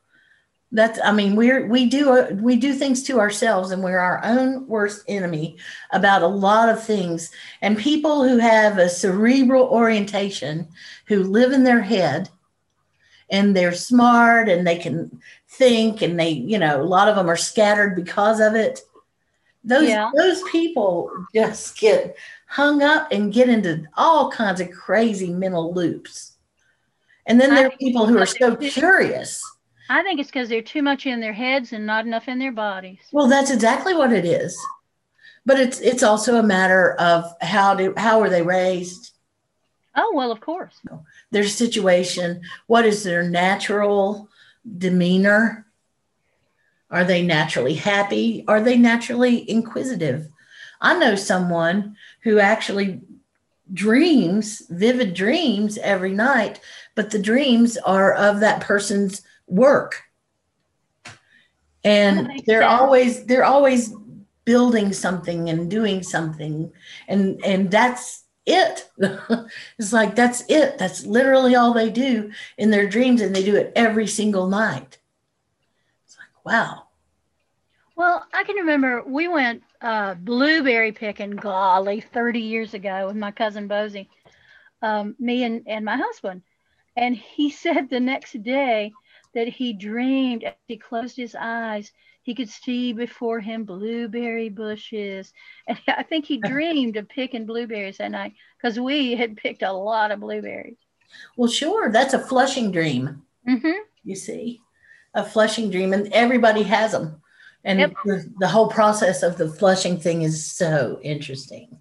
That's, 0.71 1.01
I 1.03 1.13
mean, 1.13 1.35
we're, 1.35 1.67
we 1.67 1.87
do, 1.87 2.27
we 2.43 2.57
do 2.57 2.75
things 2.75 3.03
to 3.05 3.19
ourselves 3.19 3.71
and 3.71 3.83
we're 3.83 3.99
our 3.99 4.21
own 4.23 4.67
worst 4.67 5.03
enemy 5.09 5.57
about 5.93 6.23
a 6.23 6.27
lot 6.27 6.69
of 6.69 6.83
things. 6.83 7.31
And 7.63 7.79
people 7.79 8.29
who 8.29 8.37
have 8.37 8.77
a 8.77 8.91
cerebral 8.91 9.65
orientation, 9.65 10.69
who 11.07 11.23
live 11.23 11.53
in 11.53 11.65
their 11.65 11.81
head 11.81 12.29
and 13.31 13.57
they're 13.57 13.73
smart 13.73 14.49
and 14.49 14.67
they 14.67 14.77
can 14.77 15.21
think 15.49 16.03
and 16.03 16.19
they, 16.19 16.31
you 16.31 16.59
know, 16.59 16.81
a 16.81 16.85
lot 16.85 17.09
of 17.09 17.17
them 17.17 17.29
are 17.29 17.37
scattered 17.37 17.97
because 17.97 18.41
of 18.41 18.55
it. 18.55 18.81
Those, 19.65 19.89
yeah. 19.89 20.11
those 20.17 20.43
people 20.45 21.11
just 21.35 21.79
get 21.79 22.17
hung 22.47 22.83
up 22.83 23.13
and 23.13 23.33
get 23.33 23.49
into 23.49 23.87
all 23.97 24.31
kinds 24.31 24.61
of 24.61 24.71
crazy 24.71 25.33
mental 25.33 25.75
loops. 25.75 26.37
And 27.27 27.39
then 27.41 27.55
there 27.55 27.67
are 27.67 27.77
people 27.77 28.07
who 28.07 28.19
are 28.19 28.25
so 28.25 28.57
curious 28.57 29.43
I 29.89 30.03
think 30.03 30.21
it's 30.21 30.31
because 30.31 30.49
they're 30.49 30.63
too 30.63 30.83
much 30.83 31.07
in 31.07 31.21
their 31.21 31.33
heads 31.33 31.73
and 31.73 31.87
not 31.87 32.05
enough 32.05 32.29
in 32.29 32.39
their 32.39 32.53
bodies. 32.53 32.99
Well, 33.11 33.27
that's 33.27 33.51
exactly 33.51 33.95
what 33.95 34.13
it 34.13 34.25
is. 34.25 34.59
But 35.47 35.59
it's 35.59 35.81
it's 35.81 36.03
also 36.03 36.37
a 36.37 36.43
matter 36.43 36.93
of 36.95 37.25
how 37.41 37.75
do 37.75 37.95
how 37.97 38.21
are 38.21 38.29
they 38.29 38.43
raised? 38.43 39.15
Oh 39.97 40.13
well, 40.15 40.31
of 40.31 40.41
course. 40.41 40.79
Their 41.31 41.45
situation. 41.45 42.43
What 42.67 42.85
is 42.85 43.03
their 43.03 43.23
natural 43.23 44.29
demeanor? 44.77 45.67
Are 46.91 47.05
they 47.05 47.23
naturally 47.23 47.75
happy? 47.75 48.45
Are 48.49 48.61
they 48.61 48.77
naturally 48.77 49.49
inquisitive? 49.49 50.29
I 50.81 50.99
know 50.99 51.15
someone 51.15 51.97
who 52.23 52.39
actually 52.39 53.01
dreams 53.73 54.63
vivid 54.71 55.15
dreams 55.15 55.77
every 55.79 56.13
night, 56.13 56.61
but 56.95 57.11
the 57.11 57.19
dreams 57.19 57.77
are 57.79 58.15
of 58.15 58.41
that 58.41 58.61
person's 58.63 59.23
work 59.47 60.03
and 61.85 62.43
they're 62.47 62.63
sense. 62.63 62.81
always 62.81 63.25
they're 63.25 63.45
always 63.45 63.95
building 64.45 64.93
something 64.93 65.49
and 65.49 65.71
doing 65.71 66.03
something 66.03 66.71
and 67.07 67.43
and 67.45 67.71
that's 67.71 68.25
it. 68.49 68.89
It's 69.79 69.93
like 69.93 70.15
that's 70.15 70.45
it. 70.49 70.79
That's 70.79 71.07
literally 71.07 71.55
all 71.55 71.73
they 71.73 71.91
do 71.91 72.33
in 72.57 72.71
their 72.71 72.89
dreams 72.89 73.21
and 73.21 73.35
they 73.35 73.45
do 73.45 73.57
it 73.57 73.73
every 73.77 74.07
single 74.07 74.49
night. 74.49 74.99
It's 76.05 76.17
like 76.19 76.45
wow. 76.45 76.85
Well 77.97 78.25
i 78.33 78.45
can 78.45 78.57
remember 78.57 79.03
we 79.07 79.29
went 79.29 79.63
uh, 79.81 80.15
blueberry 80.15 80.93
picking 80.93 81.31
golly 81.33 82.01
30 82.01 82.41
years 82.41 82.75
ago 82.75 83.07
with 83.07 83.17
my 83.17 83.31
cousin 83.31 83.69
bosie 83.69 84.09
um, 84.83 85.17
me 85.19 85.45
and, 85.45 85.63
and 85.67 85.85
my 85.85 85.97
husband. 85.97 86.43
And 86.97 87.17
he 87.17 87.51
said 87.65 87.89
the 87.89 88.01
next 88.01 88.43
day 88.43 88.93
that 89.35 89.49
he 89.49 89.73
dreamed 89.73 90.45
as 90.45 90.55
he 90.67 90.77
closed 90.77 91.17
his 91.17 91.37
eyes, 91.39 91.93
he 92.29 92.35
could 92.35 92.51
see 92.51 92.93
before 92.93 93.41
him 93.41 93.65
blueberry 93.65 94.51
bushes. 94.51 95.33
And 95.67 95.79
I 95.89 96.03
think 96.03 96.27
he 96.27 96.37
dreamed 96.47 96.99
of 96.99 97.09
picking 97.09 97.47
blueberries 97.47 97.97
that 97.97 98.11
night 98.11 98.35
because 98.59 98.79
we 98.79 99.17
had 99.17 99.39
picked 99.39 99.63
a 99.63 99.73
lot 99.73 100.11
of 100.11 100.21
blueberries. 100.21 100.77
Well, 101.39 101.49
sure. 101.49 101.91
That's 101.91 102.13
a 102.13 102.19
flushing 102.19 102.71
dream. 102.71 103.23
Mm-hmm. 103.49 103.81
You 104.05 104.15
see, 104.15 104.61
a 105.15 105.25
flushing 105.25 105.71
dream, 105.71 105.95
and 105.95 106.13
everybody 106.13 106.63
has 106.65 106.93
them. 106.93 107.23
And 107.65 107.81
yep. 107.81 107.95
the, 108.05 108.31
the, 108.41 108.49
whole 108.49 108.69
process 108.69 109.23
of 109.23 109.39
the 109.39 109.49
flushing 109.49 109.99
thing 109.99 110.21
is 110.21 110.45
so 110.45 111.01
interesting. 111.03 111.79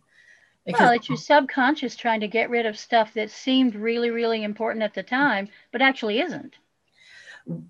Because 0.66 0.80
well, 0.80 0.92
it's 0.92 1.10
your 1.10 1.18
subconscious 1.18 1.98
trying 1.98 2.22
to 2.22 2.30
get 2.30 2.50
rid 2.50 2.66
of 2.66 2.80
stuff 2.80 3.14
that 3.16 3.32
seemed 3.32 3.76
really, 3.76 4.12
really 4.12 4.46
important 4.46 4.84
at 4.84 4.94
the 4.94 5.04
time, 5.04 5.50
but 5.74 5.82
actually 5.82 6.22
isn't. 6.22 6.56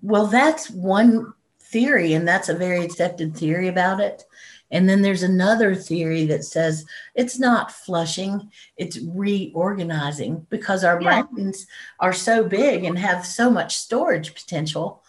Well, 0.00 0.28
that's 0.28 0.70
one 0.70 1.32
theory, 1.70 2.14
and 2.14 2.26
that's 2.26 2.48
a 2.48 2.54
very 2.54 2.84
accepted 2.84 3.36
theory 3.36 3.68
about 3.68 4.00
it. 4.00 4.24
And 4.70 4.88
then 4.88 5.00
there's 5.00 5.22
another 5.22 5.74
theory 5.74 6.26
that 6.26 6.44
says 6.44 6.84
it's 7.14 7.38
not 7.38 7.72
flushing, 7.72 8.50
it's 8.76 8.98
reorganizing 8.98 10.46
because 10.50 10.84
our 10.84 11.00
yeah. 11.00 11.22
brains 11.22 11.66
are 12.00 12.12
so 12.12 12.44
big 12.44 12.84
and 12.84 12.98
have 12.98 13.24
so 13.24 13.50
much 13.50 13.76
storage 13.76 14.34
potential. 14.34 15.02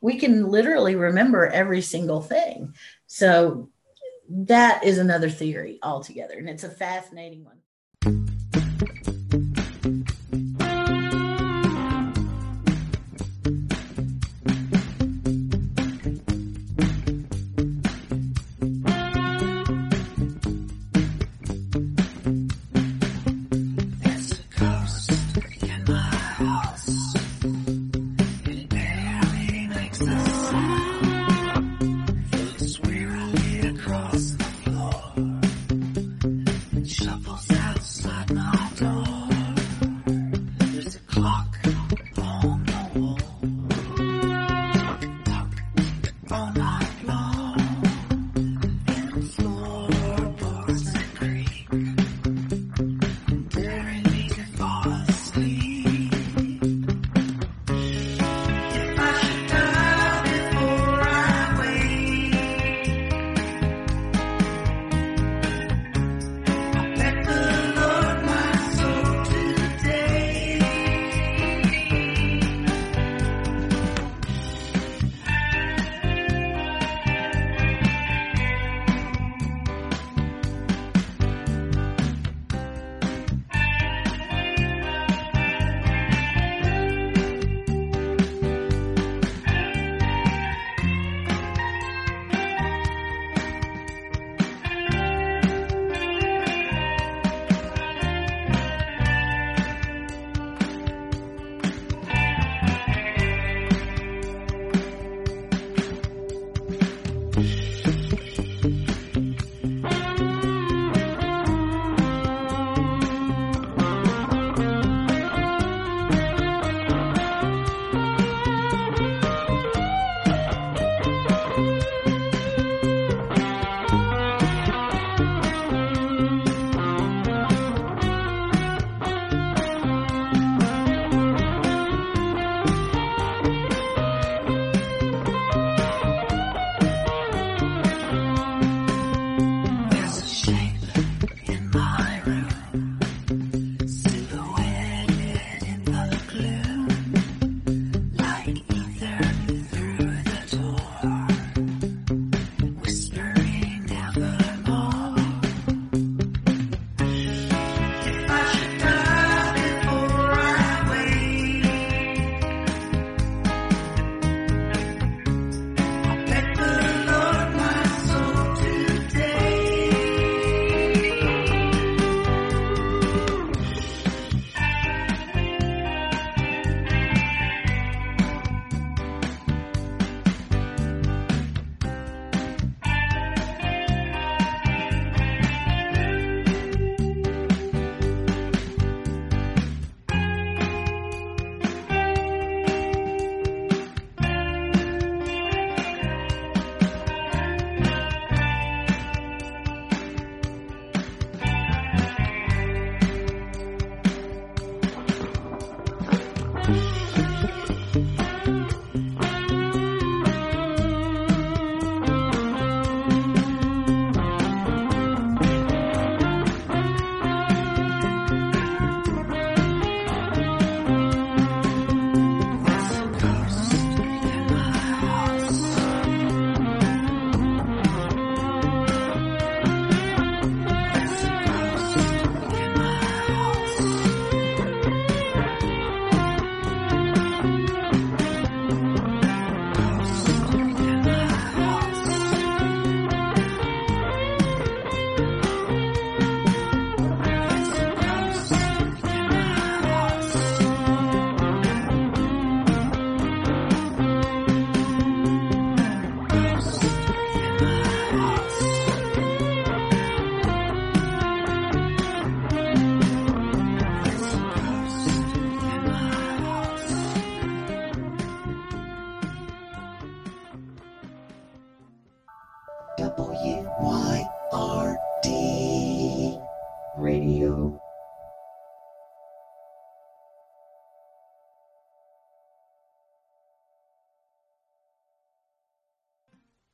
We 0.00 0.18
can 0.18 0.48
literally 0.48 0.96
remember 0.96 1.46
every 1.46 1.80
single 1.80 2.20
thing. 2.20 2.74
So 3.06 3.70
that 4.28 4.84
is 4.84 4.98
another 4.98 5.30
theory 5.30 5.78
altogether, 5.82 6.34
and 6.34 6.48
it's 6.48 6.64
a 6.64 6.70
fascinating 6.70 7.44
one. 7.44 9.13